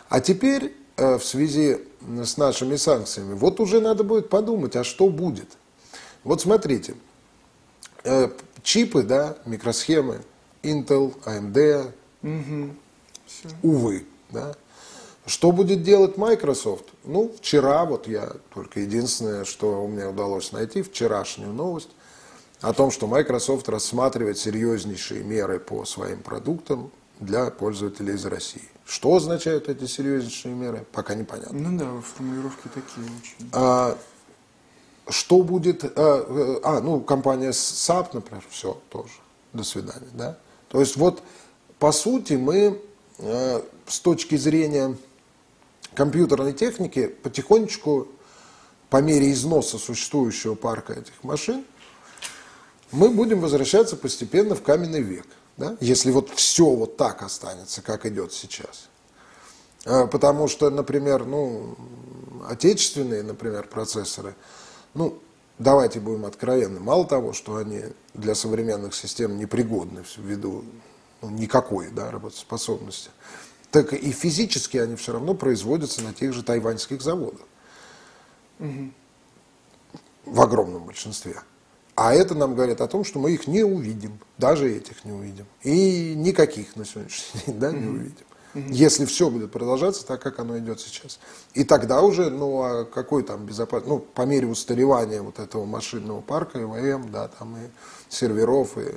А 0.09 0.21
теперь 0.21 0.75
Э, 1.01 1.17
в 1.17 1.25
связи 1.25 1.79
с 2.01 2.37
нашими 2.37 2.77
санкциями, 2.77 3.35
вот 3.35 3.61
уже 3.61 3.81
надо 3.81 4.05
будет 4.05 4.29
подумать, 4.29 4.77
а 4.77 4.85
что 4.85 5.09
будет. 5.09 5.49
Вот 6.25 6.41
смотрите, 6.41 6.95
э, 8.05 8.31
чипы, 8.63 9.03
да, 9.03 9.37
микросхемы, 9.47 10.23
Intel, 10.63 11.15
AMD, 11.25 11.93
угу. 12.23 12.75
увы, 13.63 14.07
да. 14.31 14.55
Что 15.27 15.53
будет 15.53 15.83
делать 15.83 16.17
Microsoft? 16.17 16.87
Ну, 17.05 17.33
вчера, 17.39 17.85
вот 17.85 18.09
я 18.09 18.33
только 18.53 18.81
единственное, 18.81 19.45
что 19.45 19.85
у 19.85 19.89
меня 19.89 20.11
удалось 20.11 20.53
найти, 20.53 20.83
вчерашнюю 20.83 21.53
новость 21.53 21.91
о 22.61 22.73
том, 22.73 22.91
что 22.91 23.07
Microsoft 23.07 23.69
рассматривает 23.69 24.39
серьезнейшие 24.39 25.23
меры 25.23 25.61
по 25.61 25.85
своим 25.85 26.23
продуктам 26.23 26.91
для 27.21 27.51
пользователей 27.51 28.15
из 28.15 28.25
России. 28.27 28.69
Что 28.91 29.15
означают 29.15 29.69
эти 29.69 29.87
серьезнейшие 29.87 30.53
меры, 30.53 30.85
пока 30.91 31.15
непонятно. 31.15 31.57
Ну 31.57 31.79
да, 31.79 32.01
формулировки 32.01 32.67
такие 32.75 33.07
очень. 33.07 33.49
А, 33.53 33.97
что 35.09 35.45
будет... 35.45 35.85
А, 35.85 36.61
а, 36.65 36.81
ну, 36.81 36.99
компания 37.01 37.51
SAP, 37.51 38.09
например, 38.15 38.43
все 38.51 38.83
тоже. 38.89 39.13
До 39.53 39.63
свидания, 39.63 40.09
да? 40.15 40.39
То 40.71 40.81
есть 40.81 40.97
вот, 40.97 41.23
по 41.79 41.93
сути, 41.93 42.33
мы 42.33 42.83
э, 43.19 43.63
с 43.87 44.01
точки 44.01 44.35
зрения 44.35 44.97
компьютерной 45.95 46.53
техники 46.53 47.07
потихонечку, 47.07 48.09
по 48.89 49.01
мере 49.01 49.31
износа 49.31 49.79
существующего 49.79 50.57
парка 50.57 50.95
этих 50.95 51.23
машин, 51.23 51.65
мы 52.91 53.11
будем 53.11 53.39
возвращаться 53.39 53.97
постепенно 53.97 54.57
в 54.57 54.65
каменный 54.65 55.01
век 55.01 55.27
да? 55.61 55.77
если 55.81 56.11
вот 56.11 56.31
все 56.31 56.65
вот 56.65 56.97
так 56.97 57.23
останется, 57.23 57.83
как 57.83 58.07
идет 58.07 58.33
сейчас. 58.33 58.89
А, 59.85 60.07
потому 60.07 60.49
что, 60.49 60.71
например, 60.71 61.25
ну, 61.27 61.77
отечественные, 62.49 63.23
например, 63.23 63.69
процессоры, 63.69 64.35
ну, 64.95 65.19
давайте 65.59 66.01
будем 66.01 66.25
откровенны, 66.25 66.81
мало 66.81 67.07
того, 67.07 67.33
что 67.33 67.57
они 67.57 67.83
для 68.15 68.35
современных 68.35 68.95
систем 68.95 69.37
непригодны 69.37 70.03
ввиду 70.17 70.65
ну, 71.23 71.31
никакой 71.31 71.91
да, 71.91 72.11
работоспособности, 72.11 73.11
так 73.71 73.93
и 73.93 74.11
физически 74.11 74.79
они 74.79 74.97
все 74.97 75.13
равно 75.13 75.35
производятся 75.35 76.03
на 76.03 76.15
тех 76.15 76.33
же 76.33 76.43
тайваньских 76.43 77.03
заводах. 77.03 77.47
Угу. 78.59 78.91
В 80.27 80.41
огромном 80.41 80.85
большинстве. 80.85 81.37
А 82.01 82.15
это 82.15 82.35
нам 82.35 82.55
говорит 82.55 82.81
о 82.81 82.89
том, 82.89 83.05
что 83.05 83.19
мы 83.19 83.33
их 83.33 83.47
не 83.47 83.63
увидим, 83.63 84.21
даже 84.39 84.75
этих 84.75 85.05
не 85.05 85.13
увидим. 85.13 85.45
И 85.63 86.15
никаких 86.17 86.75
на 86.75 86.87
сегодняшний 86.87 87.43
день 87.45 87.59
да, 87.59 87.73
не 87.73 87.87
увидим. 87.87 88.25
Если 88.55 89.05
все 89.05 89.29
будет 89.29 89.53
продолжаться 89.53 90.07
так, 90.07 90.23
как 90.23 90.39
оно 90.39 90.59
идет 90.59 90.81
сейчас. 90.81 91.21
И 91.53 91.63
тогда 91.63 92.01
уже, 92.01 92.31
ну, 92.31 92.63
а 92.63 92.85
какой 92.87 93.23
там 93.23 93.45
безопасность, 93.45 93.87
ну, 93.91 93.99
по 93.99 94.23
мере 94.23 94.47
устаревания 94.47 95.21
вот 95.21 95.39
этого 95.39 95.67
машинного 95.67 96.23
парка, 96.23 96.59
ИВМ, 96.59 97.11
да, 97.13 97.29
там 97.29 97.55
и 97.59 97.69
серверов, 98.09 98.79
и 98.79 98.95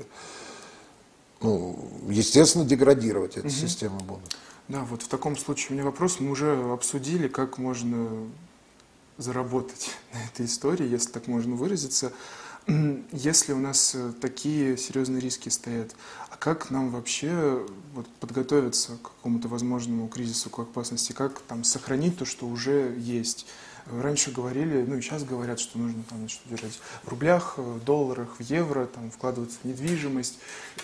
ну, 1.41 1.77
естественно, 2.07 2.63
деградировать 2.63 3.35
эти 3.35 3.47
угу. 3.47 3.53
системы 3.53 3.99
будут. 3.99 4.37
Да, 4.69 4.85
вот 4.89 5.01
в 5.01 5.09
таком 5.09 5.35
случае 5.35 5.71
у 5.71 5.73
меня 5.73 5.83
вопрос. 5.83 6.21
Мы 6.21 6.31
уже 6.31 6.55
обсудили, 6.71 7.27
как 7.27 7.57
можно 7.57 8.07
заработать 9.17 9.91
на 10.13 10.23
этой 10.23 10.45
истории, 10.45 10.87
если 10.87 11.11
так 11.11 11.27
можно 11.27 11.55
выразиться. 11.55 12.13
Если 13.11 13.51
у 13.53 13.59
нас 13.59 13.93
э, 13.93 14.13
такие 14.21 14.77
серьезные 14.77 15.19
риски 15.19 15.49
стоят, 15.49 15.95
а 16.29 16.37
как 16.37 16.69
нам 16.71 16.91
вообще 16.91 17.65
вот, 17.93 18.07
подготовиться 18.19 18.93
к 18.97 19.03
какому-то 19.03 19.47
возможному 19.49 20.07
кризису, 20.07 20.49
к 20.49 20.59
опасности, 20.59 21.11
как 21.11 21.39
там 21.41 21.63
сохранить 21.63 22.17
то, 22.17 22.25
что 22.25 22.47
уже 22.47 22.95
есть? 22.97 23.45
Раньше 23.91 24.31
говорили, 24.31 24.85
ну 24.87 24.95
и 24.95 25.01
сейчас 25.01 25.25
говорят, 25.25 25.59
что 25.59 25.77
нужно 25.77 26.03
там, 26.09 26.19
значит, 26.19 26.39
держать 26.45 26.79
в 27.03 27.09
рублях, 27.09 27.57
в 27.57 27.83
долларах, 27.83 28.39
в 28.39 28.41
евро, 28.41 28.85
там, 28.85 29.11
вкладываться 29.11 29.57
в 29.61 29.67
недвижимость. 29.67 30.39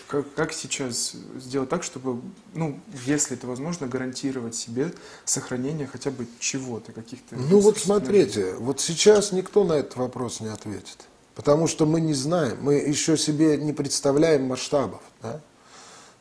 Как, 0.07 0.33
как 0.33 0.51
сейчас 0.51 1.15
сделать 1.37 1.69
так, 1.69 1.83
чтобы, 1.83 2.21
ну, 2.55 2.77
если 3.05 3.37
это 3.37 3.47
возможно, 3.47 3.87
гарантировать 3.87 4.55
себе 4.55 4.91
сохранение 5.23 5.87
хотя 5.87 6.11
бы 6.11 6.27
чего-то, 6.39 6.91
каких-то... 6.91 7.37
Ну 7.37 7.61
вот 7.61 7.77
смотрите, 7.77 8.55
вот 8.55 8.81
сейчас 8.81 9.31
никто 9.31 9.63
на 9.63 9.73
этот 9.73 9.95
вопрос 9.95 10.41
не 10.41 10.49
ответит. 10.49 11.07
Потому 11.39 11.67
что 11.67 11.85
мы 11.85 12.01
не 12.01 12.13
знаем, 12.13 12.57
мы 12.59 12.73
еще 12.73 13.17
себе 13.17 13.55
не 13.55 13.71
представляем 13.71 14.43
масштабов. 14.43 14.99
Да? 15.21 15.39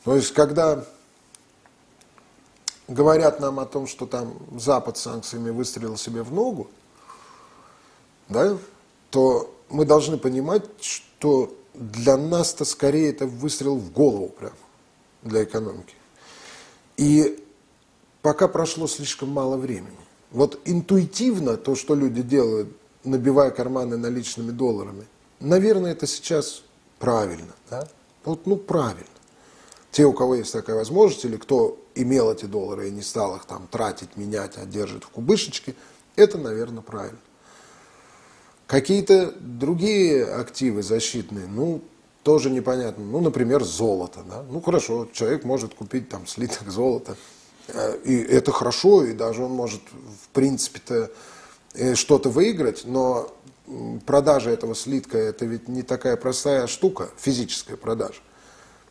То 0.05 0.15
есть, 0.15 0.33
когда 0.33 0.85
говорят 2.87 3.41
нам 3.41 3.59
о 3.59 3.67
том, 3.67 3.89
что 3.89 4.07
там 4.07 4.39
Запад 4.61 4.97
санкциями 4.97 5.51
выстрелил 5.51 5.97
себе 5.97 6.23
в 6.23 6.33
ногу, 6.33 6.71
да, 8.29 8.59
то 9.11 9.53
мы 9.71 9.85
должны 9.85 10.19
понимать, 10.19 10.63
что 10.79 11.53
для 11.75 12.17
нас-то 12.17 12.65
скорее 12.65 13.11
это 13.11 13.27
выстрел 13.27 13.75
в 13.75 13.91
голову 13.91 14.29
прям 14.29 14.55
для 15.23 15.43
экономики. 15.43 15.97
И 16.97 17.45
пока 18.23 18.47
прошло 18.47 18.87
слишком 18.87 19.31
мало 19.31 19.57
времени. 19.57 19.99
Вот 20.31 20.61
интуитивно 20.65 21.57
то, 21.57 21.75
что 21.75 21.97
люди 21.97 22.23
делают, 22.23 22.69
набивая 23.09 23.51
карманы 23.51 23.97
наличными 23.97 24.51
долларами, 24.51 25.07
наверное, 25.41 25.93
это 25.93 26.07
сейчас 26.07 26.63
правильно. 26.99 27.55
Да? 27.71 27.89
Вот, 28.25 28.47
ну, 28.47 28.57
правильно. 28.57 29.07
Те, 29.91 30.05
у 30.05 30.13
кого 30.13 30.37
есть 30.37 30.53
такая 30.53 30.77
возможность, 30.77 31.25
или 31.25 31.37
кто 31.37 31.79
имел 31.95 32.31
эти 32.33 32.45
доллары 32.45 32.89
и 32.89 32.93
не 32.93 33.03
стал 33.03 33.37
их 33.37 33.47
там 33.47 33.67
тратить, 33.69 34.17
менять, 34.17 34.57
а 34.57 34.67
держит 34.67 35.05
в 35.05 35.09
кубышечке, 35.09 35.75
это, 36.15 36.39
наверное, 36.39 36.83
правильно. 36.83 37.19
Какие-то 38.67 39.33
другие 39.41 40.27
активы 40.27 40.83
защитные, 40.83 41.47
ну, 41.47 41.83
тоже 42.23 42.51
непонятно. 42.51 43.05
Ну, 43.05 43.21
например, 43.21 43.65
золото. 43.65 44.21
Да? 44.29 44.45
Ну, 44.51 44.61
хорошо, 44.61 45.09
человек 45.13 45.45
может 45.45 45.75
купить 45.75 46.11
там 46.11 46.27
слиток 46.27 46.69
золота. 46.69 47.17
Э, 47.69 47.97
и 48.05 48.17
это 48.17 48.53
хорошо, 48.53 49.05
и 49.05 49.15
даже 49.15 49.43
он 49.43 49.53
может, 49.53 49.81
в 49.81 50.29
принципе-то, 50.35 51.11
что-то 51.95 52.31
выиграть, 52.31 52.83
но 52.85 53.31
продажа 54.07 54.51
этого 54.51 54.75
слитка, 54.75 55.19
это 55.19 55.45
ведь 55.45 55.69
не 55.69 55.83
такая 55.83 56.17
простая 56.17 56.67
штука, 56.67 57.11
физическая 57.17 57.77
продажа. 57.77 58.21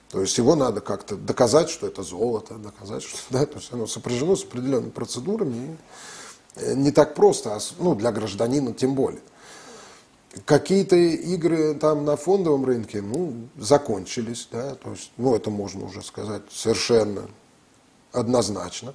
То 0.10 0.22
есть 0.22 0.38
его 0.38 0.56
надо 0.56 0.80
как-то 0.80 1.16
доказать, 1.18 1.70
что 1.70 1.88
это 1.88 2.02
золото, 2.02 2.56
доказать, 2.56 3.04
что 3.04 3.18
да, 3.30 3.46
то 3.46 3.58
есть 3.58 3.74
оно 3.74 3.88
сопряжено 3.88 4.36
с 4.36 4.44
определенными 4.44 4.92
процедурами. 4.92 5.78
И 6.56 6.62
э, 6.62 6.74
не 6.76 6.92
так 6.92 7.13
просто, 7.13 7.56
а, 7.56 7.60
ну, 7.80 7.94
для 7.94 8.12
гражданина 8.12 8.74
тем 8.74 8.96
более. 8.96 9.22
Какие-то 10.46 10.96
игры 10.96 11.74
там 11.74 12.06
на 12.06 12.16
фондовом 12.16 12.63
рынке, 12.63 13.02
ну, 13.02 13.50
закончились, 13.58 14.48
да, 14.52 14.76
то 14.76 14.92
есть, 14.92 15.12
ну, 15.18 15.36
это 15.36 15.50
можно 15.50 15.86
уже 15.86 16.02
сказать 16.02 16.44
совершенно 16.52 17.28
однозначно. 18.13 18.94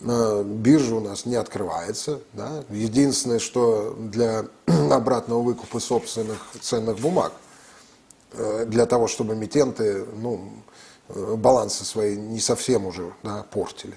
Биржа 0.00 0.94
у 0.94 1.00
нас 1.00 1.26
не 1.26 1.34
открывается, 1.34 2.20
да. 2.32 2.64
Единственное, 2.70 3.40
что 3.40 3.96
для 3.98 4.46
обратного 4.90 5.42
выкупа 5.42 5.80
собственных 5.80 6.38
ценных 6.60 6.98
бумаг– 6.98 7.32
Э, 8.32 8.64
для 8.66 8.86
того, 8.86 9.08
чтобы 9.08 9.34
эмитенты 9.34 10.04
ну, 10.16 10.52
э, 11.08 11.34
балансы 11.36 11.84
свои 11.84 12.16
не 12.16 12.40
совсем 12.40 12.86
уже 12.86 13.12
да, 13.22 13.42
портили, 13.50 13.96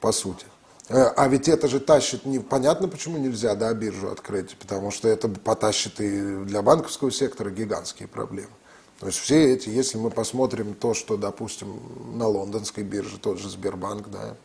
по 0.00 0.12
сути. 0.12 0.46
Э, 0.90 1.04
а 1.16 1.26
ведь 1.28 1.48
это 1.48 1.66
же 1.68 1.80
тащит, 1.80 2.26
непонятно 2.26 2.86
почему 2.86 3.16
нельзя 3.16 3.54
да, 3.54 3.72
биржу 3.72 4.10
открыть, 4.10 4.56
потому 4.58 4.90
что 4.90 5.08
это 5.08 5.28
потащит 5.28 6.00
и 6.00 6.44
для 6.44 6.60
банковского 6.60 7.10
сектора 7.10 7.50
гигантские 7.50 8.08
проблемы. 8.08 8.52
То 9.00 9.06
есть 9.06 9.18
все 9.18 9.54
эти, 9.54 9.70
если 9.70 9.96
мы 9.96 10.10
посмотрим 10.10 10.74
то, 10.74 10.92
что, 10.92 11.16
допустим, 11.16 11.80
на 12.16 12.28
лондонской 12.28 12.84
бирже, 12.84 13.18
тот 13.18 13.38
же 13.38 13.48
Сбербанк, 13.48 14.08
да, 14.08 14.36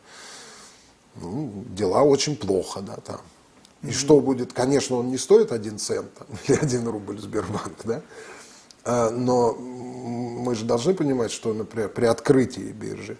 ну, 1.21 1.65
дела 1.69 2.03
очень 2.03 2.35
плохо, 2.35 2.81
да, 2.81 2.95
там. 2.97 3.21
И 3.81 3.87
mm-hmm. 3.87 3.91
что 3.91 4.19
будет, 4.19 4.53
конечно, 4.53 4.97
он 4.97 5.09
не 5.09 5.17
стоит 5.17 5.51
один 5.51 5.79
цент 5.79 6.13
там, 6.13 6.27
или 6.47 6.57
один 6.57 6.87
рубль 6.87 7.19
Сбербанк, 7.19 7.77
да, 7.83 8.01
а, 8.83 9.09
но 9.09 9.53
мы 9.53 10.55
же 10.55 10.65
должны 10.65 10.93
понимать, 10.93 11.31
что, 11.31 11.53
например, 11.53 11.89
при 11.89 12.05
открытии 12.05 12.71
биржи 12.71 13.17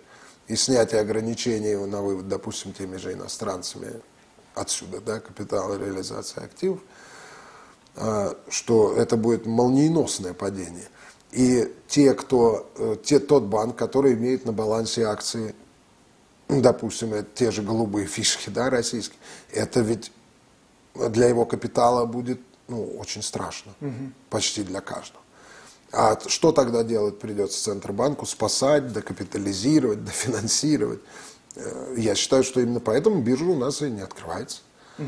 и 0.48 0.56
снятии 0.56 0.98
ограничений 0.98 1.76
на 1.76 2.02
вывод, 2.02 2.28
допустим, 2.28 2.74
теми 2.74 2.98
же 2.98 3.14
иностранцами 3.14 4.02
отсюда, 4.56 5.00
да, 5.00 5.20
капитала 5.20 5.78
реализации 5.78 6.44
активов, 6.44 6.80
а, 7.96 8.36
что 8.50 8.94
это 8.96 9.16
будет 9.18 9.46
молниеносное 9.46 10.34
падение. 10.34 10.88
И 11.32 11.72
те, 11.88 12.14
кто, 12.14 12.72
э, 12.78 12.96
те, 13.04 13.20
тот 13.20 13.44
банк, 13.44 13.76
который 13.76 14.14
имеет 14.14 14.46
на 14.46 14.52
балансе 14.52 15.04
акции, 15.04 15.54
допустим, 16.50 17.14
это 17.14 17.30
те 17.34 17.52
же 17.52 17.62
голубые 17.62 18.08
фишки, 18.08 18.50
да, 18.50 18.70
российские, 18.70 19.20
это 19.52 19.82
ведь 19.82 20.12
для 20.96 21.28
его 21.28 21.46
капитала 21.46 22.06
будет 22.06 22.42
ну, 22.68 22.84
очень 22.98 23.22
страшно, 23.22 23.74
угу. 23.80 24.12
почти 24.30 24.64
для 24.64 24.82
каждого. 24.82 25.22
А 25.92 26.20
что 26.28 26.52
тогда 26.52 26.84
делать 26.84 27.20
придется 27.20 27.64
Центробанку? 27.64 28.26
Спасать, 28.26 28.92
докапитализировать, 28.94 30.04
дофинансировать. 30.06 31.00
Э, 31.56 31.96
я 31.98 32.16
считаю, 32.16 32.44
что 32.44 32.62
именно 32.62 32.80
поэтому 32.80 33.22
биржа 33.22 33.46
у 33.46 33.56
нас 33.56 33.82
и 33.82 33.90
не 33.90 34.02
открывается. 34.02 34.62
Угу. 34.98 35.06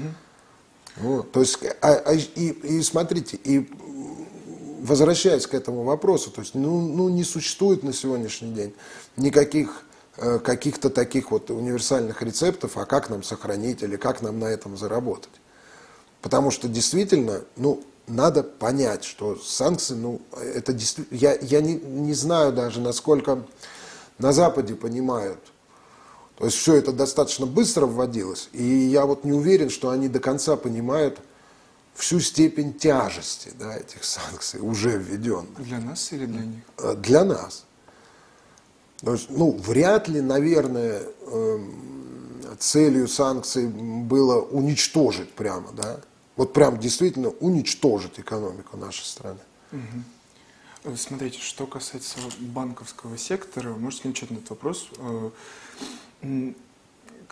Вот, 0.98 1.32
то 1.32 1.40
есть, 1.40 1.60
а, 1.82 1.94
а, 1.94 2.14
и, 2.14 2.50
и 2.50 2.82
смотрите, 2.82 3.38
и 3.38 3.70
возвращаясь 4.82 5.48
к 5.48 5.54
этому 5.54 5.84
вопросу, 5.84 6.32
то 6.32 6.42
есть, 6.42 6.56
ну, 6.56 6.82
ну 6.82 7.10
не 7.10 7.24
существует 7.24 7.84
на 7.84 7.94
сегодняшний 7.94 8.52
день 8.52 8.74
никаких 9.16 9.86
каких-то 10.18 10.90
таких 10.90 11.32
вот 11.32 11.50
универсальных 11.50 12.22
рецептов, 12.22 12.78
а 12.78 12.86
как 12.86 13.10
нам 13.10 13.24
сохранить 13.24 13.82
или 13.82 13.96
как 13.96 14.22
нам 14.22 14.40
на 14.40 14.46
этом 14.46 14.78
заработать. 14.78 15.32
Потому 16.22 16.52
что 16.52 16.68
действительно, 16.68 17.42
ну, 17.56 17.84
надо 18.08 18.44
понять, 18.44 19.04
что 19.04 19.36
санкции, 19.38 19.96
ну, 19.96 20.22
это 20.34 20.74
действительно, 20.74 21.18
я, 21.18 21.38
я 21.40 21.62
не, 21.62 21.76
не 21.76 22.14
знаю 22.14 22.52
даже, 22.52 22.82
насколько 22.82 23.44
на 24.18 24.34
Западе 24.34 24.76
понимают. 24.76 25.40
То 26.38 26.46
есть 26.46 26.58
все 26.58 26.76
это 26.76 26.92
достаточно 26.92 27.46
быстро 27.46 27.86
вводилось, 27.86 28.50
и 28.52 28.64
я 28.64 29.06
вот 29.06 29.24
не 29.24 29.32
уверен, 29.32 29.70
что 29.70 29.92
они 29.92 30.08
до 30.08 30.20
конца 30.20 30.56
понимают 30.56 31.20
всю 31.94 32.20
степень 32.20 32.74
тяжести 32.74 33.52
да, 33.60 33.78
этих 33.78 34.04
санкций, 34.04 34.60
уже 34.60 34.98
введенных. 34.98 35.62
Для 35.64 35.80
нас 35.80 36.12
или 36.12 36.26
для 36.26 36.42
них? 36.42 36.64
Э, 36.78 36.96
для 36.96 37.24
нас. 37.24 37.66
То 39.04 39.14
есть, 39.14 39.30
ну, 39.30 39.52
вряд 39.52 40.08
ли, 40.08 40.22
наверное, 40.22 41.02
эм, 41.28 41.92
целью 42.60 43.08
санкций 43.08 43.68
было 43.68 44.42
уничтожить 44.42 45.32
прямо, 45.34 45.72
да, 45.72 46.00
вот 46.36 46.54
прям 46.54 46.80
действительно 46.80 47.30
уничтожить 47.30 48.20
экономику 48.20 48.78
нашей 48.78 49.04
страны. 49.04 49.40
Угу. 49.72 50.96
Смотрите, 50.98 51.40
что 51.40 51.68
касается 51.68 52.18
банковского 52.40 53.18
сектора, 53.18 53.74
можете 53.74 54.10
отвечать 54.10 54.32
на 54.32 54.36
этот 54.38 54.50
вопрос. 54.52 54.90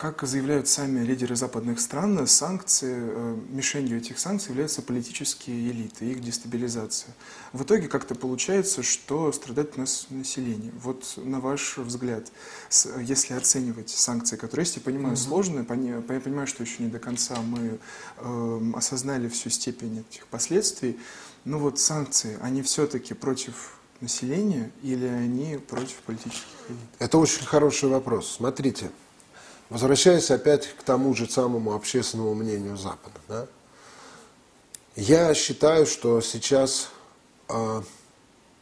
Как 0.00 0.22
заявляют 0.22 0.66
сами 0.66 1.04
лидеры 1.04 1.36
западных 1.36 1.78
стран, 1.78 2.26
санкции, 2.26 2.94
э, 2.96 3.36
мишенью 3.50 3.98
этих 3.98 4.18
санкций 4.18 4.48
являются 4.48 4.80
политические 4.80 5.70
элиты, 5.70 6.06
их 6.06 6.22
дестабилизация. 6.22 7.12
В 7.52 7.64
итоге 7.64 7.86
как-то 7.86 8.14
получается, 8.14 8.82
что 8.82 9.30
страдает 9.30 9.74
у 9.76 9.80
нас 9.80 10.06
население. 10.08 10.72
Вот 10.82 11.18
на 11.18 11.40
ваш 11.40 11.76
взгляд, 11.76 12.32
если 12.98 13.34
оценивать 13.34 13.90
санкции, 13.90 14.36
которые 14.36 14.64
есть, 14.64 14.76
я 14.76 14.82
понимаю, 14.82 15.16
mm-hmm. 15.16 15.28
сложно, 15.28 15.58
я 15.58 16.20
понимаю, 16.20 16.46
что 16.46 16.62
еще 16.62 16.82
не 16.82 16.88
до 16.88 16.98
конца 16.98 17.36
мы 17.42 17.78
э, 18.16 18.60
осознали 18.72 19.28
всю 19.28 19.50
степень 19.50 20.02
этих 20.08 20.26
последствий, 20.28 20.98
но 21.44 21.58
вот 21.58 21.78
санкции, 21.78 22.38
они 22.40 22.62
все-таки 22.62 23.12
против 23.12 23.78
населения 24.00 24.70
или 24.82 25.04
они 25.04 25.58
против 25.58 25.96
политических 26.06 26.70
элит? 26.70 26.78
Это 26.98 27.18
очень 27.18 27.44
хороший 27.44 27.90
вопрос. 27.90 28.36
Смотрите, 28.36 28.90
Возвращаясь 29.70 30.30
опять 30.32 30.66
к 30.66 30.82
тому 30.82 31.14
же 31.14 31.30
самому 31.30 31.74
общественному 31.74 32.34
мнению 32.34 32.76
Запада, 32.76 33.20
да, 33.28 33.46
я 34.96 35.32
считаю, 35.34 35.86
что 35.86 36.20
сейчас 36.20 36.90
э, 37.48 37.82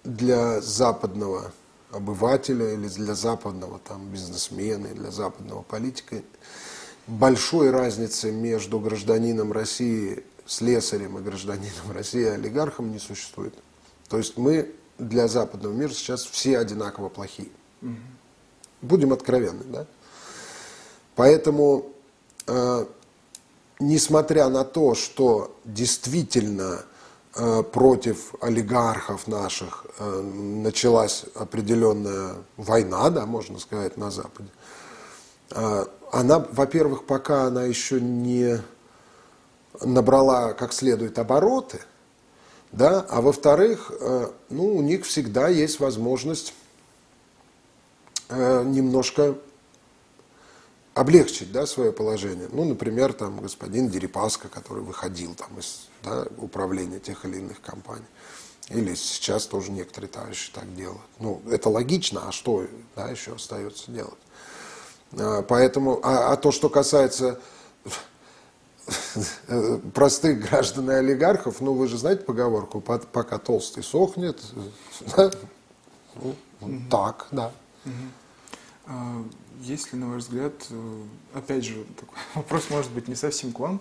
для 0.04 0.60
западного 0.60 1.50
обывателя 1.90 2.74
или 2.74 2.88
для 2.88 3.14
западного 3.14 3.78
там, 3.78 4.08
бизнесмена, 4.10 4.88
для 4.88 5.10
западного 5.10 5.62
политика 5.62 6.22
большой 7.06 7.70
разницы 7.70 8.30
между 8.30 8.78
гражданином 8.78 9.50
России, 9.52 10.22
слесарем 10.46 11.16
и 11.18 11.22
гражданином 11.22 11.90
России 11.90 12.24
олигархом 12.26 12.92
не 12.92 12.98
существует. 12.98 13.54
То 14.10 14.18
есть 14.18 14.36
мы 14.36 14.70
для 14.98 15.26
западного 15.26 15.72
мира 15.72 15.90
сейчас 15.90 16.24
все 16.24 16.58
одинаково 16.58 17.08
плохие. 17.08 17.48
Угу. 17.80 17.96
Будем 18.82 19.12
откровенны, 19.14 19.64
да? 19.64 19.86
Поэтому, 21.18 21.86
э, 22.46 22.86
несмотря 23.80 24.48
на 24.50 24.62
то, 24.62 24.94
что 24.94 25.52
действительно 25.64 26.84
э, 27.34 27.64
против 27.64 28.36
олигархов 28.40 29.26
наших 29.26 29.84
э, 29.98 30.20
началась 30.20 31.24
определенная 31.34 32.36
война, 32.56 33.10
да, 33.10 33.26
можно 33.26 33.58
сказать, 33.58 33.96
на 33.96 34.12
Западе, 34.12 34.48
она, 36.12 36.38
во-первых, 36.52 37.04
пока 37.04 37.46
она 37.46 37.64
еще 37.64 38.00
не 38.00 38.60
набрала 39.80 40.52
как 40.52 40.72
следует 40.72 41.18
обороты, 41.18 41.80
да, 42.70 43.04
а 43.08 43.22
во-вторых, 43.22 43.90
ну, 44.50 44.76
у 44.76 44.82
них 44.82 45.06
всегда 45.06 45.48
есть 45.48 45.80
возможность 45.80 46.52
немножко 48.30 49.36
облегчить 50.98 51.52
да, 51.52 51.64
свое 51.66 51.92
положение. 51.92 52.48
Ну, 52.50 52.64
например, 52.64 53.12
там 53.12 53.40
господин 53.40 53.88
Дерипаска, 53.88 54.48
который 54.48 54.82
выходил 54.82 55.34
там, 55.34 55.56
из 55.58 55.88
да, 56.02 56.26
управления 56.38 56.98
тех 56.98 57.24
или 57.24 57.36
иных 57.36 57.60
компаний. 57.60 58.04
Или 58.68 58.94
сейчас 58.96 59.46
тоже 59.46 59.70
некоторые 59.70 60.10
товарищи 60.10 60.50
так 60.52 60.74
делают. 60.74 61.00
Ну, 61.20 61.40
это 61.50 61.68
логично, 61.68 62.28
а 62.28 62.32
что 62.32 62.66
да, 62.96 63.08
еще 63.08 63.34
остается 63.34 63.90
делать? 63.92 64.18
А, 65.12 65.42
поэтому, 65.42 66.00
а, 66.02 66.32
а 66.32 66.36
то, 66.36 66.50
что 66.50 66.68
касается 66.68 67.38
простых 69.94 70.48
граждан 70.48 70.90
и 70.90 70.94
олигархов, 70.94 71.60
ну 71.60 71.74
вы 71.74 71.86
же 71.86 71.96
знаете 71.96 72.24
поговорку, 72.24 72.80
пока 72.80 73.38
толстый 73.38 73.84
сохнет, 73.84 74.40
ну, 75.16 76.34
так, 76.90 77.28
да. 77.30 77.52
Есть 79.60 79.92
ли, 79.92 79.98
на 79.98 80.08
ваш 80.08 80.24
взгляд, 80.24 80.54
э, 80.70 81.02
опять 81.34 81.64
же, 81.64 81.84
такой 81.98 82.18
вопрос 82.34 82.70
может 82.70 82.92
быть 82.92 83.08
не 83.08 83.14
совсем 83.14 83.52
к 83.52 83.58
вам, 83.58 83.80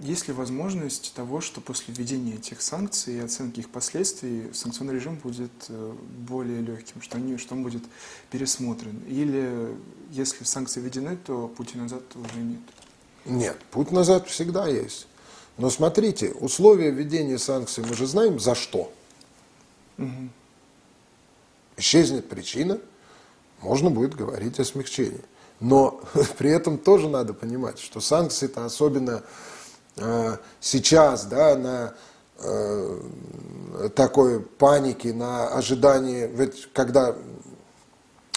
есть 0.00 0.26
ли 0.26 0.34
возможность 0.34 1.12
того, 1.14 1.40
что 1.40 1.60
после 1.60 1.94
введения 1.94 2.34
этих 2.34 2.62
санкций 2.62 3.14
и 3.14 3.20
оценки 3.20 3.60
их 3.60 3.70
последствий 3.70 4.52
санкционный 4.52 4.94
режим 4.94 5.16
будет 5.16 5.52
э, 5.68 5.94
более 6.26 6.60
легким, 6.60 7.00
что, 7.00 7.16
они, 7.16 7.38
что 7.38 7.54
он 7.54 7.62
будет 7.62 7.82
пересмотрен? 8.30 9.00
Или 9.06 9.76
если 10.10 10.42
санкции 10.42 10.80
введены, 10.80 11.16
то 11.16 11.46
пути 11.46 11.78
назад 11.78 12.02
уже 12.16 12.38
нет? 12.40 12.60
Нет, 13.24 13.58
путь 13.70 13.92
назад 13.92 14.28
всегда 14.28 14.66
есть. 14.66 15.06
Но 15.58 15.70
смотрите, 15.70 16.32
условия 16.32 16.90
введения 16.90 17.38
санкций 17.38 17.84
мы 17.88 17.94
же 17.94 18.06
знаем 18.06 18.40
за 18.40 18.56
что. 18.56 18.92
Угу. 19.98 20.28
Исчезнет 21.76 22.28
причина, 22.28 22.80
можно 23.64 23.90
будет 23.90 24.14
говорить 24.14 24.60
о 24.60 24.64
смягчении. 24.64 25.24
Но 25.58 26.00
при 26.38 26.50
этом 26.50 26.78
тоже 26.78 27.08
надо 27.08 27.34
понимать, 27.34 27.78
что 27.78 28.00
санкции-то 28.00 28.64
особенно 28.64 29.22
Э, 29.96 30.38
сейчас, 30.60 31.26
да, 31.26 31.56
на 31.56 31.94
э, 32.38 33.00
такой 33.94 34.40
панике, 34.40 35.12
на 35.12 35.48
ожидании, 35.48 36.26
ведь 36.26 36.68
когда 36.72 37.14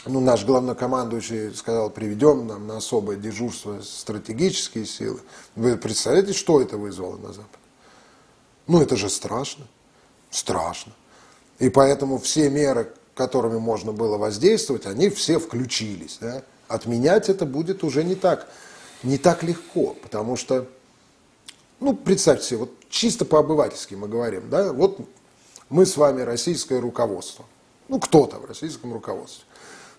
ну, 0.05 0.19
наш 0.19 0.45
главнокомандующий 0.45 1.53
сказал, 1.55 1.89
приведем 1.89 2.47
нам 2.47 2.67
на 2.67 2.77
особое 2.77 3.17
дежурство 3.17 3.81
стратегические 3.81 4.85
силы, 4.85 5.19
вы 5.55 5.77
представляете, 5.77 6.33
что 6.33 6.61
это 6.61 6.77
вызвало 6.77 7.17
на 7.17 7.29
Западе? 7.29 7.63
Ну, 8.67 8.81
это 8.81 8.95
же 8.95 9.09
страшно, 9.09 9.65
страшно. 10.29 10.93
И 11.57 11.69
поэтому 11.69 12.19
все 12.19 12.49
меры, 12.49 12.93
которыми 13.17 13.57
можно 13.57 13.91
было 13.91 14.17
воздействовать, 14.17 14.85
они 14.85 15.09
все 15.09 15.39
включились. 15.39 16.19
Да? 16.21 16.43
Отменять 16.67 17.27
это 17.27 17.45
будет 17.45 17.83
уже 17.83 18.03
не 18.03 18.15
так, 18.15 18.47
не 19.03 19.17
так 19.17 19.43
легко, 19.43 19.95
потому 20.01 20.37
что 20.37 20.67
ну, 21.79 21.95
представьте 21.95 22.45
себе, 22.45 22.59
вот 22.59 22.71
чисто 22.89 23.25
по-обывательски 23.25 23.95
мы 23.95 24.07
говорим, 24.07 24.49
да, 24.49 24.73
вот 24.73 24.99
мы 25.69 25.85
с 25.85 25.97
вами 25.97 26.21
российское 26.21 26.79
руководство, 26.79 27.45
ну, 27.87 27.99
кто-то 27.99 28.37
в 28.37 28.45
российском 28.45 28.93
руководстве. 28.93 29.45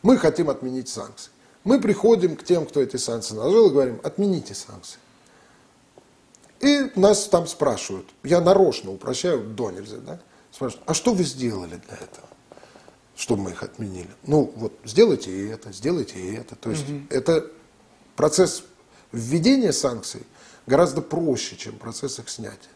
Мы 0.03 0.17
хотим 0.19 0.51
отменить 0.51 0.89
санкции. 0.89 1.31
Мы 1.65 1.81
приходим 1.81 2.37
к 2.37 2.45
тем, 2.45 2.67
кто 2.67 2.81
эти 2.81 2.97
санкции 2.97 3.35
наложил, 3.35 3.69
и 3.69 3.73
говорим, 3.73 4.01
отмените 4.03 4.55
санкции. 4.55 4.99
И 6.61 6.91
нас 6.97 7.27
там 7.29 7.47
спрашивают, 7.47 8.07
я 8.25 8.41
нарочно 8.41 8.91
упрощаю 8.91 9.45
до 9.45 9.71
нельзя, 9.71 9.99
да, 9.99 10.21
спрашивают, 10.51 10.89
а 10.89 10.95
что 10.95 11.15
вы 11.15 11.23
сделали 11.25 11.77
для 11.87 11.95
этого, 11.95 12.28
чтобы 13.19 13.43
мы 13.43 13.51
их 13.51 13.63
отменили? 13.63 14.09
Ну, 14.23 14.51
вот, 14.57 14.73
сделайте 14.85 15.31
и 15.31 15.49
это, 15.49 15.73
сделайте 15.73 16.19
и 16.19 16.35
это. 16.35 16.55
То 16.55 16.71
есть, 16.71 16.89
угу. 16.89 17.03
это 17.11 17.51
процесс 18.17 18.63
введения 19.13 19.73
санкций– 19.75 20.23
гораздо 20.69 21.03
проще, 21.03 21.57
чем 21.57 21.77
процесс 21.77 22.19
их 22.19 22.29
снятия. 22.29 22.71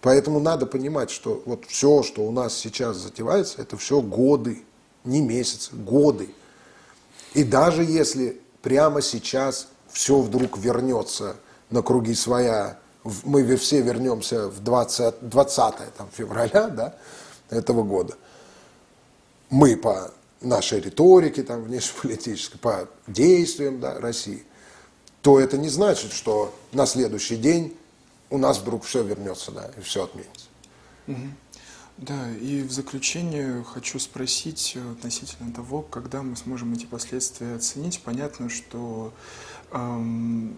Поэтому 0.00 0.40
надо 0.40 0.66
понимать, 0.66 1.10
что 1.10 1.42
вот 1.44 1.64
все, 1.66 2.02
что 2.02 2.22
у 2.22 2.30
нас 2.30 2.56
сейчас 2.56 2.96
затевается, 2.96 3.60
это 3.60 3.76
все 3.76 4.00
годы, 4.00 4.64
не 5.04 5.20
месяцы, 5.20 5.74
годы. 5.74 6.34
И 7.34 7.44
даже 7.44 7.84
если 7.84 8.40
прямо 8.62 9.02
сейчас 9.02 9.68
все 9.90 10.20
вдруг 10.20 10.58
вернется 10.58 11.36
на 11.70 11.82
круги 11.82 12.14
своя, 12.14 12.78
мы 13.24 13.56
все 13.56 13.80
вернемся 13.82 14.48
в 14.48 14.62
20, 14.62 15.28
20 15.28 15.74
там, 15.96 16.08
февраля 16.12 16.68
да, 16.68 16.96
этого 17.50 17.82
года, 17.82 18.16
мы 19.52 19.76
по 19.76 20.10
нашей 20.40 20.80
риторике 20.80 21.42
там, 21.44 21.62
внешнеполитической, 21.62 22.58
по 22.58 22.88
действиям 23.06 23.78
да, 23.78 24.00
России, 24.00 24.42
то 25.20 25.38
это 25.38 25.56
не 25.58 25.68
значит, 25.68 26.12
что 26.12 26.52
на 26.72 26.86
следующий 26.86 27.36
день 27.36 27.76
у 28.30 28.38
нас 28.38 28.58
вдруг 28.58 28.82
все 28.82 29.04
вернется, 29.04 29.52
да, 29.52 29.70
и 29.76 29.80
все 29.82 30.04
отменится. 30.04 30.46
Да, 31.98 32.30
и 32.40 32.62
в 32.62 32.72
заключение 32.72 33.62
хочу 33.62 33.98
спросить 33.98 34.76
относительно 34.92 35.52
того, 35.52 35.82
когда 35.82 36.22
мы 36.22 36.34
сможем 36.36 36.72
эти 36.72 36.86
последствия 36.86 37.54
оценить. 37.54 38.00
Понятно, 38.02 38.48
что 38.48 39.12
эм, 39.70 40.56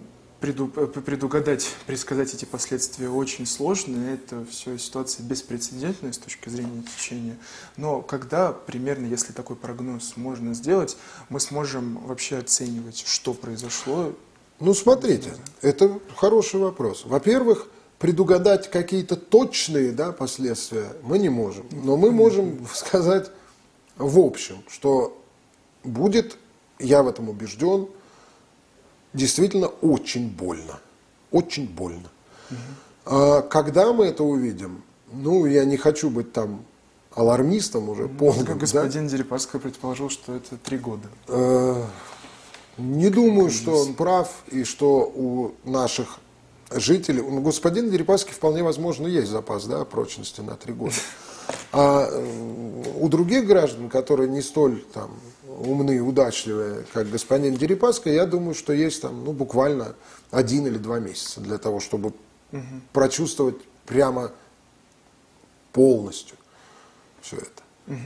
предугадать, 0.52 1.68
предсказать 1.87 2.35
эти 2.35 2.44
последствия 2.44 3.09
очень 3.09 3.46
сложно. 3.46 4.11
Это 4.11 4.44
все 4.50 4.78
ситуация 4.78 5.24
беспрецедентная 5.24 6.12
с 6.12 6.18
точки 6.18 6.48
зрения 6.48 6.83
течения. 6.83 7.37
Но 7.76 8.02
когда 8.02 8.52
примерно, 8.52 9.07
если 9.07 9.33
такой 9.33 9.57
прогноз 9.57 10.16
можно 10.16 10.54
сделать, 10.54 10.96
мы 11.28 11.40
сможем 11.40 11.98
вообще 12.07 12.38
оценивать, 12.38 13.04
что 13.07 13.35
произошло 13.35 14.12
ну, 14.61 14.72
смотрите, 14.72 15.35
это 15.62 15.98
хороший 16.14 16.61
вопрос. 16.61 17.04
Во-первых, 17.04 17.66
предугадать 17.98 18.70
какие-то 18.70 19.16
точные 19.16 19.90
да, 19.90 20.12
последствия 20.12 20.92
мы 21.02 21.18
не 21.18 21.28
можем. 21.28 21.66
Но 21.72 21.96
мы 21.96 22.12
можем 22.12 22.64
сказать 22.72 23.30
в 23.96 24.18
общем, 24.18 24.62
что 24.68 25.20
будет, 25.85 26.37
я 26.78 27.02
в 27.02 27.09
этом 27.09 27.28
убежден, 27.28 27.88
действительно 29.14 29.68
очень 29.68 30.29
больно. 30.29 30.81
Очень 31.31 31.66
больно. 31.68 32.11
А 33.07 33.42
когда 33.42 33.92
мы 33.92 34.07
это 34.07 34.24
увидим, 34.24 34.83
ну, 35.12 35.46
я 35.46 35.64
не 35.64 35.77
хочу 35.77 36.11
быть 36.11 36.33
там 36.33 36.64
алармистом 37.14 37.88
уже 37.88 38.09
полным. 38.09 38.59
Господин 38.59 39.05
да? 39.05 39.11
Дерипаска 39.11 39.59
предположил, 39.59 40.11
что 40.11 40.35
это 40.35 40.57
три 40.57 40.79
года. 40.79 41.09
Э, 41.29 41.85
не 42.76 43.09
думаю, 43.09 43.51
что 43.51 43.78
он 43.78 43.95
прав 43.95 44.28
и 44.51 44.64
что 44.64 45.11
у 45.14 45.55
наших 45.64 46.18
жителей, 46.70 47.20
у 47.20 47.41
господина 47.41 47.88
Дерипаски 47.88 48.32
вполне 48.32 48.62
возможно 48.62 49.07
есть 49.07 49.28
запас 49.28 49.66
да, 49.66 49.84
прочности 49.84 50.41
на 50.41 50.57
три 50.57 50.72
года. 50.72 50.95
А 51.72 52.09
у 52.99 53.09
других 53.09 53.47
граждан, 53.47 53.88
которые 53.88 54.28
не 54.28 54.43
столь 54.43 54.82
там, 54.93 55.11
умные, 55.59 56.00
удачливые, 56.00 56.84
как 56.92 57.11
господин 57.11 57.55
Дерипаска, 57.55 58.11
я 58.11 58.26
думаю, 58.26 58.55
что 58.55 58.72
есть 58.72 59.02
там 59.02 59.24
ну, 59.24 59.32
буквально 59.32 59.94
один 60.30 60.66
или 60.66 60.78
два 60.78 60.98
месяца 60.98 61.40
для 61.40 61.59
того, 61.59 61.80
чтобы 61.80 62.12
угу. 62.52 62.62
прочувствовать 62.92 63.57
прямо 63.86 64.32
полностью 65.72 66.36
все 67.20 67.36
это. 67.36 67.62
Угу. 67.86 67.98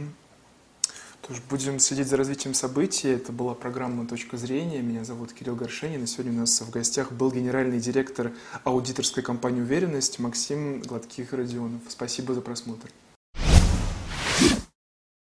Тоже 1.28 1.42
будем 1.51 1.78
следить 1.78 2.09
за 2.09 2.16
развитием 2.16 2.55
событий. 2.55 3.09
Это 3.09 3.32
была 3.32 3.55
программа 3.55 4.07
«Точка 4.07 4.38
зрения». 4.38 4.80
Меня 4.80 5.05
зовут 5.05 5.34
Кирилл 5.34 5.57
Горшенин. 5.57 6.03
И 6.03 6.07
сегодня 6.07 6.32
у 6.32 6.36
нас 6.36 6.59
в 6.59 6.70
гостях 6.70 7.12
был 7.12 7.30
генеральный 7.30 7.80
директор 7.80 8.32
аудиторской 8.64 9.22
компании 9.22 9.61
«Уверенность» 9.61 10.18
Максим 10.18 10.80
Гладких-Родионов. 10.80 11.82
Спасибо 11.88 12.32
за 12.32 12.40
просмотр. 12.40 12.90